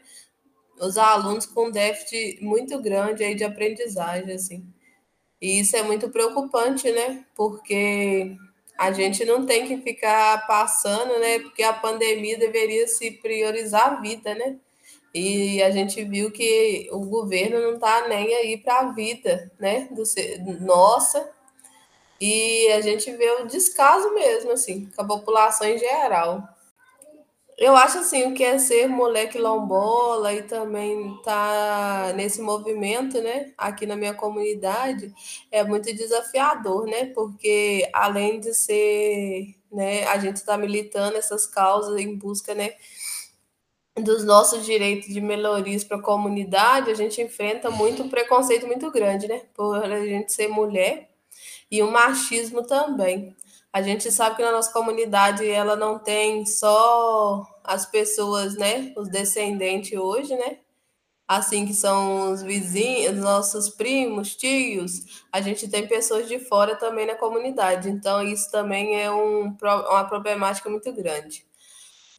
Os 0.79 0.97
alunos 0.97 1.45
com 1.45 1.69
déficit 1.69 2.41
muito 2.41 2.81
grande 2.81 3.23
aí 3.23 3.35
de 3.35 3.43
aprendizagem, 3.43 4.33
assim. 4.33 4.65
E 5.41 5.59
isso 5.59 5.75
é 5.75 5.83
muito 5.83 6.09
preocupante, 6.09 6.91
né? 6.91 7.25
Porque 7.35 8.35
a 8.77 8.91
gente 8.91 9.25
não 9.25 9.45
tem 9.45 9.67
que 9.67 9.77
ficar 9.81 10.47
passando, 10.47 11.19
né? 11.19 11.39
Porque 11.39 11.63
a 11.63 11.73
pandemia 11.73 12.37
deveria 12.37 12.87
se 12.87 13.11
priorizar 13.11 13.87
a 13.87 13.95
vida, 14.01 14.33
né? 14.35 14.57
E 15.13 15.61
a 15.63 15.71
gente 15.71 16.03
viu 16.03 16.31
que 16.31 16.87
o 16.91 16.99
governo 16.99 17.59
não 17.59 17.75
está 17.75 18.07
nem 18.07 18.33
aí 18.35 18.57
para 18.57 18.79
a 18.79 18.91
vida, 18.91 19.51
né, 19.59 19.89
do, 19.91 20.03
nossa. 20.63 21.29
E 22.21 22.67
a 22.73 22.81
gente 22.81 23.11
vê 23.13 23.29
o 23.41 23.47
descaso 23.47 24.13
mesmo, 24.13 24.51
assim, 24.51 24.89
com 24.95 25.01
a 25.01 25.07
população 25.07 25.67
em 25.67 25.77
geral. 25.77 26.43
Eu 27.57 27.75
acho 27.75 27.99
assim, 27.99 28.23
o 28.25 28.33
que 28.33 28.41
é 28.43 28.57
ser 28.57 28.87
moleque 28.87 29.37
lombola 29.37 30.33
e 30.33 30.43
também 30.43 31.19
tá 31.23 32.13
nesse 32.15 32.41
movimento, 32.41 33.21
né, 33.21 33.51
aqui 33.57 33.85
na 33.85 33.97
minha 33.97 34.13
comunidade, 34.13 35.13
é 35.51 35.61
muito 35.63 35.93
desafiador, 35.93 36.85
né? 36.85 37.07
Porque 37.07 37.89
além 37.91 38.39
de 38.39 38.53
ser, 38.53 39.55
né, 39.69 40.05
a 40.07 40.17
gente 40.17 40.37
está 40.37 40.57
militando 40.57 41.17
essas 41.17 41.45
causas 41.45 41.99
em 41.99 42.15
busca, 42.15 42.55
né, 42.55 42.75
dos 44.03 44.23
nossos 44.23 44.65
direitos 44.65 45.13
de 45.13 45.21
melhorias 45.21 45.83
para 45.83 45.97
a 45.97 46.01
comunidade, 46.01 46.91
a 46.91 46.93
gente 46.93 47.21
enfrenta 47.21 47.69
muito 47.69 48.03
um 48.03 48.09
preconceito 48.09 48.67
muito 48.67 48.91
grande, 48.91 49.27
né? 49.27 49.43
Por 49.53 49.75
a 49.83 50.05
gente 50.05 50.31
ser 50.31 50.47
mulher 50.47 51.09
e 51.71 51.81
o 51.81 51.91
machismo 51.91 52.63
também. 52.65 53.35
A 53.71 53.81
gente 53.81 54.11
sabe 54.11 54.35
que 54.35 54.43
na 54.43 54.51
nossa 54.51 54.73
comunidade 54.73 55.47
ela 55.47 55.75
não 55.75 55.99
tem 55.99 56.45
só 56.45 57.45
as 57.63 57.85
pessoas, 57.85 58.55
né? 58.55 58.93
Os 58.97 59.09
descendentes 59.09 59.97
hoje, 59.97 60.35
né? 60.35 60.57
Assim 61.27 61.67
que 61.67 61.75
são 61.75 62.31
os 62.31 62.41
vizinhos, 62.41 63.15
nossos 63.17 63.69
primos, 63.69 64.35
tios, 64.35 65.23
a 65.31 65.39
gente 65.41 65.67
tem 65.67 65.87
pessoas 65.87 66.27
de 66.27 66.39
fora 66.39 66.75
também 66.75 67.05
na 67.05 67.15
comunidade. 67.15 67.87
Então, 67.89 68.23
isso 68.23 68.49
também 68.49 68.99
é 68.99 69.11
um, 69.11 69.55
uma 69.61 70.05
problemática 70.05 70.69
muito 70.71 70.91
grande. 70.91 71.45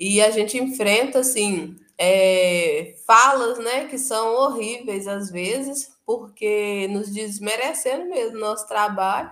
E 0.00 0.22
a 0.22 0.30
gente 0.30 0.56
enfrenta, 0.56 1.18
assim, 1.18 1.76
é, 1.98 2.94
falas, 3.06 3.58
né, 3.58 3.84
que 3.84 3.98
são 3.98 4.34
horríveis 4.34 5.06
às 5.06 5.30
vezes, 5.30 5.92
porque 6.06 6.88
nos 6.88 7.10
desmerecendo 7.10 8.06
mesmo 8.06 8.38
nosso 8.38 8.66
trabalho, 8.66 9.30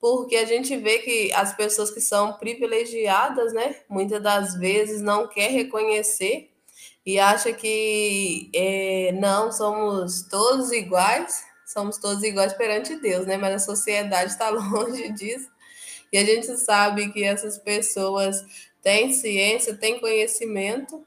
porque 0.00 0.36
a 0.36 0.46
gente 0.46 0.74
vê 0.78 1.00
que 1.00 1.30
as 1.34 1.54
pessoas 1.54 1.90
que 1.90 2.00
são 2.00 2.32
privilegiadas, 2.38 3.52
né, 3.52 3.76
muitas 3.86 4.22
das 4.22 4.54
vezes 4.54 5.02
não 5.02 5.28
quer 5.28 5.50
reconhecer 5.50 6.50
e 7.04 7.18
acha 7.18 7.52
que 7.52 8.50
é, 8.54 9.12
não 9.12 9.52
somos 9.52 10.22
todos 10.22 10.72
iguais, 10.72 11.44
somos 11.66 11.98
todos 11.98 12.22
iguais 12.22 12.54
perante 12.54 12.96
Deus, 12.96 13.26
né? 13.26 13.36
Mas 13.36 13.54
a 13.54 13.58
sociedade 13.58 14.32
está 14.32 14.48
longe 14.50 15.10
disso. 15.12 15.48
E 16.12 16.18
a 16.18 16.24
gente 16.24 16.56
sabe 16.58 17.12
que 17.12 17.22
essas 17.22 17.56
pessoas 17.58 18.44
tem 18.82 19.12
ciência, 19.12 19.76
tem 19.76 20.00
conhecimento 20.00 21.04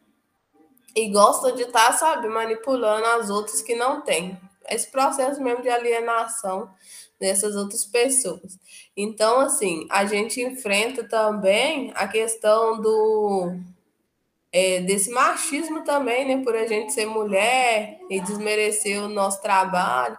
e 0.96 1.10
gostam 1.10 1.56
de 1.56 1.64
estar, 1.64 1.88
tá, 1.88 1.94
sabe, 1.94 2.28
manipulando 2.28 3.06
as 3.06 3.30
outras 3.30 3.62
que 3.62 3.76
não 3.76 4.02
têm. 4.02 4.40
Esse 4.70 4.90
processo 4.90 5.42
mesmo 5.42 5.62
de 5.62 5.70
alienação 5.70 6.70
dessas 7.20 7.56
outras 7.56 7.86
pessoas. 7.86 8.58
Então, 8.96 9.40
assim, 9.40 9.88
a 9.90 10.06
gente 10.06 10.42
enfrenta 10.42 11.04
também 11.04 11.92
a 11.96 12.08
questão 12.08 12.80
do 12.80 13.54
é, 14.52 14.82
desse 14.82 15.10
machismo 15.10 15.84
também, 15.84 16.26
né? 16.28 16.44
Por 16.44 16.56
a 16.56 16.68
gente 16.68 16.94
ser 16.94 17.08
mulher 17.08 18.00
e 18.10 18.20
desmerecer 18.20 19.04
o 19.04 19.10
nosso 19.10 19.42
trabalho 19.42 20.18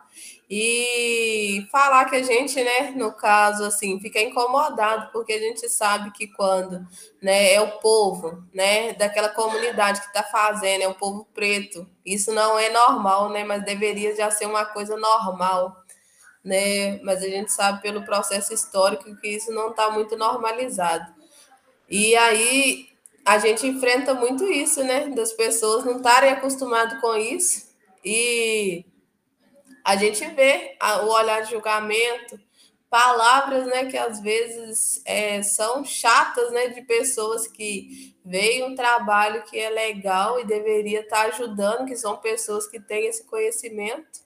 e 0.48 1.66
falar 1.72 2.04
que 2.04 2.16
a 2.16 2.22
gente, 2.22 2.62
né, 2.62 2.92
no 2.94 3.12
caso, 3.12 3.64
assim, 3.64 3.98
fica 3.98 4.20
incomodado, 4.20 5.10
porque 5.12 5.32
a 5.32 5.38
gente 5.38 5.68
sabe 5.68 6.10
que 6.12 6.28
quando, 6.28 6.86
né, 7.22 7.52
é 7.54 7.60
o 7.60 7.78
povo, 7.78 8.44
né, 8.52 8.92
daquela 8.92 9.30
comunidade 9.30 10.00
que 10.00 10.06
está 10.06 10.22
fazendo, 10.22 10.82
é 10.82 10.88
o 10.88 10.94
povo 10.94 11.26
preto, 11.34 11.88
isso 12.04 12.32
não 12.32 12.58
é 12.58 12.68
normal, 12.70 13.30
né, 13.30 13.42
mas 13.44 13.64
deveria 13.64 14.14
já 14.14 14.30
ser 14.30 14.46
uma 14.46 14.66
coisa 14.66 14.96
normal, 14.96 15.76
né, 16.44 17.00
mas 17.02 17.22
a 17.22 17.26
gente 17.28 17.50
sabe 17.50 17.80
pelo 17.80 18.04
processo 18.04 18.52
histórico 18.52 19.16
que 19.16 19.28
isso 19.28 19.50
não 19.50 19.70
está 19.70 19.90
muito 19.90 20.14
normalizado. 20.16 21.12
E 21.88 22.14
aí 22.16 22.88
a 23.24 23.38
gente 23.38 23.66
enfrenta 23.66 24.12
muito 24.12 24.44
isso, 24.44 24.84
né, 24.84 25.08
das 25.08 25.32
pessoas 25.32 25.84
não 25.84 25.96
estarem 25.96 26.30
acostumadas 26.30 27.00
com 27.00 27.16
isso 27.16 27.72
e 28.04 28.84
a 29.84 29.96
gente 29.96 30.24
vê 30.28 30.76
o 31.02 31.06
olhar 31.08 31.42
de 31.42 31.50
julgamento, 31.50 32.40
palavras, 32.88 33.66
né, 33.66 33.86
que 33.86 33.98
às 33.98 34.20
vezes 34.20 35.02
é, 35.04 35.42
são 35.42 35.84
chatas, 35.84 36.52
né, 36.52 36.68
de 36.68 36.80
pessoas 36.82 37.46
que 37.46 38.16
veem 38.24 38.62
um 38.62 38.74
trabalho 38.74 39.42
que 39.42 39.58
é 39.58 39.68
legal 39.68 40.38
e 40.38 40.46
deveria 40.46 41.00
estar 41.00 41.26
ajudando, 41.26 41.86
que 41.86 41.96
são 41.96 42.16
pessoas 42.16 42.68
que 42.68 42.80
têm 42.80 43.06
esse 43.06 43.24
conhecimento, 43.24 44.20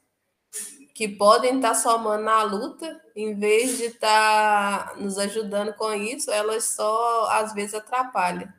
que 0.94 1.08
podem 1.08 1.56
estar 1.56 1.74
somando 1.74 2.24
na 2.24 2.42
luta, 2.42 3.00
em 3.16 3.34
vez 3.34 3.78
de 3.78 3.84
estar 3.84 4.96
nos 4.98 5.16
ajudando 5.16 5.72
com 5.72 5.92
isso, 5.94 6.30
elas 6.30 6.64
só 6.64 7.26
às 7.30 7.54
vezes 7.54 7.72
atrapalham. 7.74 8.52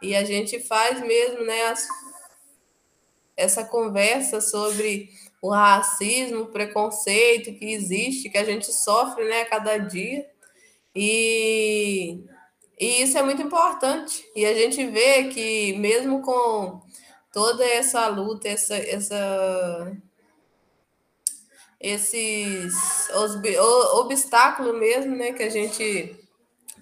E 0.00 0.16
a 0.16 0.24
gente 0.24 0.60
faz 0.60 1.00
mesmo, 1.00 1.44
né, 1.44 1.66
as, 1.66 1.86
essa 3.36 3.64
conversa 3.64 4.40
sobre 4.40 5.10
o 5.46 5.50
racismo, 5.50 6.42
o 6.42 6.46
preconceito 6.46 7.56
que 7.56 7.72
existe, 7.72 8.28
que 8.28 8.38
a 8.38 8.44
gente 8.44 8.72
sofre 8.72 9.24
né, 9.24 9.42
a 9.42 9.46
cada 9.48 9.78
dia. 9.78 10.26
E, 10.94 12.24
e 12.78 13.02
isso 13.02 13.16
é 13.16 13.22
muito 13.22 13.42
importante. 13.42 14.24
E 14.34 14.44
a 14.44 14.54
gente 14.54 14.84
vê 14.86 15.24
que, 15.24 15.74
mesmo 15.74 16.20
com 16.22 16.80
toda 17.32 17.64
essa 17.64 18.08
luta, 18.08 18.48
essa, 18.48 18.76
essa, 18.76 19.92
esses 21.80 22.74
obstáculos 23.92 24.76
mesmo, 24.76 25.14
né, 25.14 25.32
que 25.32 25.44
a 25.44 25.50
gente 25.50 26.16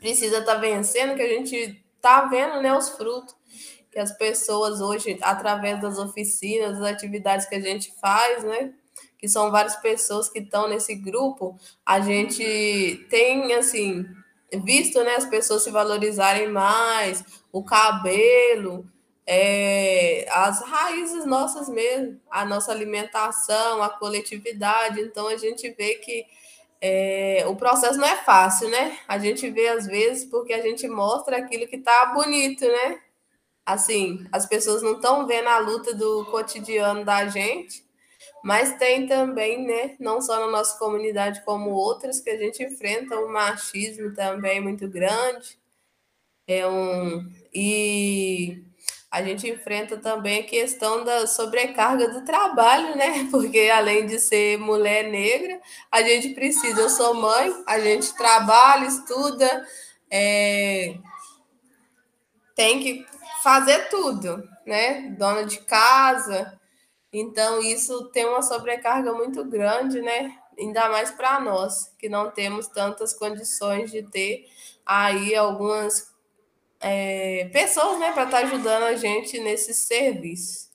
precisa 0.00 0.38
estar 0.38 0.55
tá 0.55 0.61
vencendo, 0.61 1.16
que 1.16 1.22
a 1.22 1.29
gente 1.29 1.85
está 1.96 2.24
vendo 2.27 2.62
né, 2.62 2.74
os 2.77 2.90
frutos 2.90 3.35
que 3.95 4.01
as 4.01 4.11
pessoas 4.13 4.81
hoje, 4.81 5.17
através 5.23 5.81
das 5.81 5.99
oficinas, 5.99 6.81
das 6.81 6.91
atividades 6.91 7.47
que 7.47 7.55
a 7.55 7.61
gente 7.61 7.95
faz, 8.01 8.43
né? 8.43 8.73
Que 9.17 9.29
são 9.29 9.53
várias 9.53 9.77
pessoas 9.77 10.29
que 10.29 10.41
estão 10.41 10.69
nesse 10.69 10.97
grupo, 10.97 11.57
a 11.87 12.01
gente 12.01 13.07
tem, 13.09 13.55
assim, 13.55 14.05
visto 14.53 15.03
né, 15.05 15.15
as 15.15 15.27
pessoas 15.27 15.63
se 15.63 15.71
valorizarem 15.71 16.49
mais, 16.49 17.25
o 17.53 17.63
cabelo, 17.63 18.85
é, 19.25 20.27
as 20.31 20.61
raízes 20.63 21.25
nossas 21.25 21.69
mesmo, 21.69 22.21
a 22.29 22.45
nossa 22.45 22.73
alimentação, 22.73 23.81
a 23.81 23.89
coletividade. 23.89 25.01
Então, 25.01 25.29
a 25.29 25.37
gente 25.37 25.71
vê 25.71 25.95
que 25.95 26.27
é, 26.81 27.45
o 27.47 27.55
processo 27.55 27.99
não 27.99 28.09
é 28.09 28.17
fácil, 28.17 28.69
né? 28.69 28.99
A 29.07 29.19
gente 29.19 29.49
vê 29.51 29.69
às 29.69 29.87
vezes 29.87 30.25
porque 30.29 30.53
a 30.53 30.61
gente 30.61 30.87
mostra 30.89 31.39
aquilo 31.39 31.69
que 31.69 31.79
tá 31.79 32.07
bonito, 32.07 32.67
né? 32.67 32.99
Assim, 33.64 34.27
as 34.31 34.46
pessoas 34.46 34.83
não 34.83 34.94
estão 34.94 35.27
vendo 35.27 35.48
a 35.48 35.59
luta 35.59 35.94
do 35.94 36.24
cotidiano 36.27 37.05
da 37.05 37.27
gente, 37.27 37.85
mas 38.42 38.77
tem 38.77 39.07
também, 39.07 39.66
né, 39.66 39.96
não 39.98 40.20
só 40.20 40.38
na 40.40 40.50
nossa 40.50 40.79
comunidade 40.79 41.42
como 41.44 41.70
outras 41.70 42.20
que 42.20 42.31
a 42.31 42.37
gente 42.37 42.62
enfrenta 42.62 43.18
um 43.18 43.33
machismo 43.33 44.12
também 44.14 44.61
muito 44.61 44.88
grande. 44.88 45.59
É 46.46 46.66
um 46.66 47.27
e 47.55 48.62
a 49.11 49.22
gente 49.22 49.48
enfrenta 49.48 49.96
também 49.96 50.40
a 50.40 50.44
questão 50.44 51.05
da 51.05 51.27
sobrecarga 51.27 52.09
do 52.09 52.24
trabalho, 52.24 52.96
né? 52.96 53.29
Porque 53.31 53.70
além 53.72 54.07
de 54.07 54.18
ser 54.18 54.59
mulher 54.59 55.09
negra, 55.09 55.61
a 55.90 56.03
gente 56.03 56.31
precisa, 56.35 56.81
eu 56.81 56.90
sou 56.90 57.14
mãe, 57.14 57.50
a 57.66 57.79
gente 57.79 58.12
trabalha, 58.16 58.87
estuda, 58.87 59.66
é, 60.11 60.96
tem 62.57 62.81
que 62.81 63.07
fazer 63.45 63.91
tudo, 63.91 64.43
né? 64.67 65.15
Dona 65.19 65.45
de 65.45 65.59
casa. 65.59 66.59
Então, 67.13 67.61
isso 67.61 68.07
tem 68.07 68.25
uma 68.25 68.41
sobrecarga 68.41 69.13
muito 69.13 69.45
grande, 69.45 70.01
né? 70.01 70.35
Ainda 70.59 70.89
mais 70.89 71.11
para 71.11 71.39
nós, 71.41 71.95
que 71.99 72.09
não 72.09 72.31
temos 72.31 72.69
tantas 72.69 73.13
condições 73.13 73.91
de 73.91 74.03
ter 74.03 74.47
aí 74.87 75.37
algumas 75.37 76.11
é, 76.81 77.51
pessoas, 77.53 77.99
né, 77.99 78.13
para 78.13 78.25
estar 78.25 78.41
tá 78.41 78.47
ajudando 78.47 78.85
a 78.85 78.97
gente 78.97 79.39
nesse 79.39 79.75
serviço. 79.75 80.71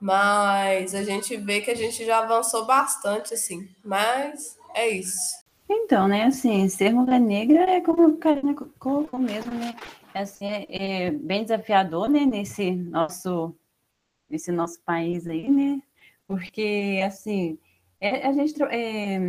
Mas 0.00 0.94
a 0.94 1.02
gente 1.02 1.36
vê 1.36 1.60
que 1.60 1.70
a 1.70 1.76
gente 1.76 2.04
já 2.06 2.20
avançou 2.20 2.64
bastante, 2.64 3.34
assim. 3.34 3.68
Mas 3.84 4.56
é 4.74 4.88
isso. 4.88 5.38
Então, 5.68 6.08
né, 6.08 6.24
assim, 6.24 6.66
ser 6.68 6.94
mulher 6.94 7.20
negra 7.20 7.70
é 7.70 7.80
como 7.82 8.08
o 8.08 8.16
Karina 8.16 8.54
colocou 8.78 9.20
mesmo, 9.20 9.52
né? 9.52 9.76
Assim, 10.14 10.46
é, 10.46 10.66
é, 10.68 11.10
bem 11.10 11.42
desafiador, 11.42 12.08
né, 12.08 12.24
nesse 12.26 12.70
nosso, 12.72 13.54
nesse 14.28 14.50
nosso 14.52 14.80
país 14.82 15.26
aí, 15.26 15.50
né, 15.50 15.82
porque, 16.26 17.00
assim, 17.04 17.58
é, 18.00 18.26
a 18.26 18.32
gente 18.32 18.62
é, 18.62 19.20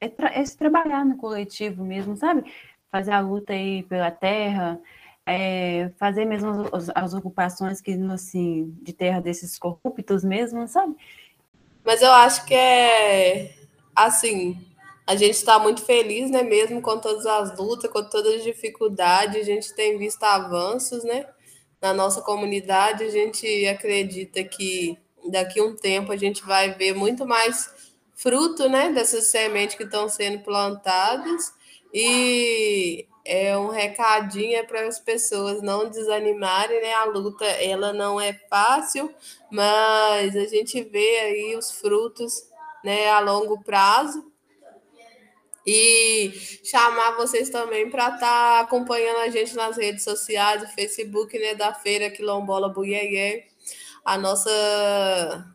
é, 0.00 0.08
tra 0.08 0.32
é, 0.32 0.44
se 0.44 0.56
trabalhar 0.56 1.04
no 1.04 1.16
coletivo 1.16 1.84
mesmo, 1.84 2.16
sabe, 2.16 2.44
fazer 2.90 3.12
a 3.12 3.20
luta 3.20 3.52
aí 3.52 3.82
pela 3.84 4.10
terra, 4.10 4.80
é, 5.24 5.90
fazer 5.98 6.24
mesmo 6.24 6.68
as, 6.72 6.90
as, 6.94 7.14
ocupações 7.14 7.80
que, 7.80 7.92
assim, 8.12 8.76
de 8.82 8.92
terra 8.92 9.20
desses 9.20 9.58
corruptos 9.58 10.24
mesmo, 10.24 10.66
sabe? 10.68 10.96
Mas 11.84 12.02
eu 12.02 12.12
acho 12.12 12.44
que 12.44 12.54
é, 12.54 13.54
assim, 13.94 14.56
a 15.06 15.16
gente 15.16 15.34
está 15.34 15.58
muito 15.58 15.82
feliz, 15.84 16.30
né? 16.30 16.42
Mesmo 16.42 16.80
com 16.80 16.98
todas 16.98 17.26
as 17.26 17.56
lutas, 17.58 17.90
com 17.90 18.04
todas 18.04 18.36
as 18.36 18.44
dificuldades, 18.44 19.40
a 19.40 19.44
gente 19.44 19.74
tem 19.74 19.98
visto 19.98 20.22
avanços, 20.22 21.02
né? 21.04 21.26
Na 21.80 21.92
nossa 21.92 22.22
comunidade, 22.22 23.02
a 23.04 23.10
gente 23.10 23.66
acredita 23.66 24.44
que 24.44 24.96
daqui 25.28 25.60
a 25.60 25.64
um 25.64 25.74
tempo 25.74 26.12
a 26.12 26.16
gente 26.16 26.44
vai 26.44 26.74
ver 26.74 26.94
muito 26.94 27.26
mais 27.26 27.68
fruto, 28.14 28.68
né? 28.68 28.92
Dessas 28.92 29.26
sementes 29.26 29.76
que 29.76 29.82
estão 29.82 30.08
sendo 30.08 30.38
plantadas. 30.44 31.52
E 31.92 33.06
é 33.24 33.56
um 33.58 33.68
recadinho 33.68 34.56
é 34.56 34.62
para 34.62 34.86
as 34.86 35.00
pessoas 35.00 35.60
não 35.62 35.90
desanimarem, 35.90 36.80
né? 36.80 36.94
A 36.94 37.04
luta 37.04 37.44
ela 37.44 37.92
não 37.92 38.20
é 38.20 38.32
fácil, 38.48 39.12
mas 39.50 40.36
a 40.36 40.46
gente 40.46 40.80
vê 40.82 41.18
aí 41.18 41.56
os 41.56 41.72
frutos, 41.72 42.44
né, 42.84 43.08
a 43.10 43.20
longo 43.20 43.62
prazo 43.62 44.31
e 45.66 46.32
chamar 46.64 47.16
vocês 47.16 47.48
também 47.50 47.88
para 47.88 48.06
estar 48.06 48.18
tá 48.20 48.60
acompanhando 48.60 49.18
a 49.18 49.28
gente 49.28 49.54
nas 49.54 49.76
redes 49.76 50.02
sociais, 50.02 50.62
o 50.62 50.74
Facebook 50.74 51.38
né, 51.38 51.54
da 51.54 51.72
Feira 51.72 52.10
Quilombola 52.10 52.68
Buiagué. 52.68 53.46
A 54.04 54.18
nossa, 54.18 54.50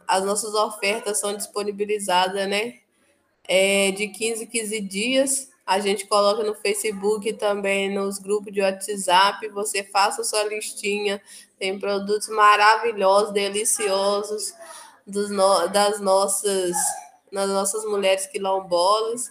as 0.08 0.24
nossas 0.24 0.54
ofertas 0.54 1.20
são 1.20 1.36
disponibilizadas 1.36 2.48
né, 2.48 2.76
é, 3.48 3.92
de 3.92 4.08
15 4.08 4.46
em 4.46 4.48
15 4.48 4.82
dias. 4.82 5.50
A 5.66 5.80
gente 5.80 6.08
coloca 6.08 6.44
no 6.44 6.56
Facebook 6.56 7.34
também 7.34 7.94
nos 7.94 8.20
grupos 8.20 8.54
de 8.54 8.62
WhatsApp. 8.62 9.50
Você 9.50 9.84
faça 9.84 10.24
sua 10.24 10.44
listinha. 10.44 11.22
Tem 11.60 11.78
produtos 11.78 12.30
maravilhosos, 12.30 13.34
deliciosos 13.34 14.54
dos 15.06 15.30
no, 15.30 15.68
das 15.68 16.00
nossas, 16.00 16.74
das 17.34 17.50
nossas 17.50 17.84
mulheres 17.84 18.28
quilombolas. 18.28 19.30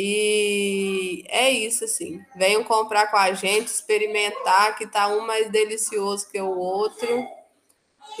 E 0.00 1.24
é 1.26 1.50
isso, 1.50 1.84
assim. 1.84 2.20
Venham 2.36 2.62
comprar 2.62 3.10
com 3.10 3.16
a 3.16 3.32
gente, 3.32 3.66
experimentar, 3.66 4.78
que 4.78 4.86
tá 4.86 5.08
um 5.08 5.26
mais 5.26 5.50
delicioso 5.50 6.30
que 6.30 6.40
o 6.40 6.56
outro. 6.56 7.26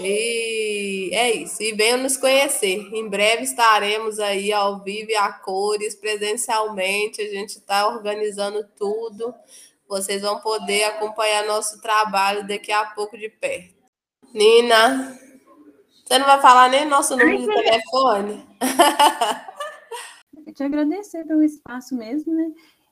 E 0.00 1.08
é 1.12 1.30
isso. 1.36 1.62
E 1.62 1.72
venham 1.72 1.98
nos 1.98 2.16
conhecer. 2.16 2.80
Em 2.92 3.08
breve 3.08 3.44
estaremos 3.44 4.18
aí 4.18 4.52
ao 4.52 4.82
vivo 4.82 5.12
e 5.12 5.14
a 5.14 5.30
cores, 5.32 5.94
presencialmente. 5.94 7.22
A 7.22 7.28
gente 7.28 7.58
está 7.58 7.86
organizando 7.86 8.66
tudo. 8.76 9.32
Vocês 9.86 10.22
vão 10.22 10.40
poder 10.40 10.82
acompanhar 10.82 11.46
nosso 11.46 11.80
trabalho 11.80 12.44
daqui 12.44 12.72
a 12.72 12.86
pouco 12.86 13.16
de 13.16 13.28
perto. 13.28 13.76
Nina, 14.34 15.16
você 16.04 16.18
não 16.18 16.26
vai 16.26 16.42
falar 16.42 16.68
nem 16.70 16.84
nosso 16.84 17.16
número 17.16 17.38
de 17.38 17.46
telefone? 17.46 18.48
te 20.58 20.64
agradecer 20.64 21.24
pelo 21.24 21.42
espaço 21.42 21.96
mesmo, 21.96 22.34
né? 22.34 22.50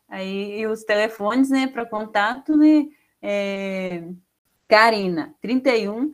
Aí 0.08 0.64
os 0.68 0.84
telefones, 0.84 1.50
né, 1.50 1.66
para 1.66 1.84
contato, 1.84 2.56
né? 2.56 2.86
É, 3.20 4.04
Karina, 4.68 5.34
31 5.42 6.12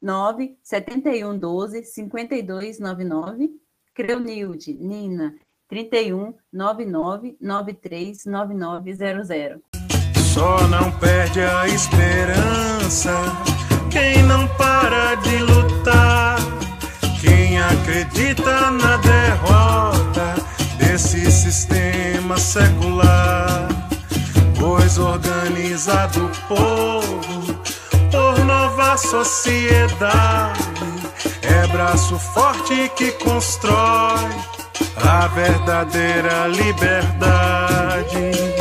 9 0.00 0.56
71 0.62 1.38
12 1.38 1.84
52 1.84 2.80
99. 2.80 3.50
Creunilde, 3.94 4.74
Nina, 4.74 5.34
31 5.68 6.34
99 6.52 7.36
93 7.40 8.24
9900. 8.24 9.60
Só 10.34 10.66
não 10.68 10.90
perde 10.98 11.40
a 11.40 11.66
esperança 11.66 13.10
quem 13.90 14.22
não 14.24 14.46
para 14.56 15.14
de 15.16 15.38
lutar, 15.38 16.36
quem 17.20 17.58
acredita 17.58 18.70
na 18.70 18.98
desse 20.96 21.30
sistema 21.30 22.38
secular. 22.38 23.68
Pois 24.58 24.96
organizado 24.96 26.30
povo 26.48 27.60
por 28.10 28.44
nova 28.46 28.96
sociedade 28.96 30.58
é 31.42 31.66
braço 31.66 32.18
forte 32.18 32.90
que 32.96 33.12
constrói 33.12 34.30
a 34.96 35.26
verdadeira 35.26 36.46
liberdade. 36.46 38.46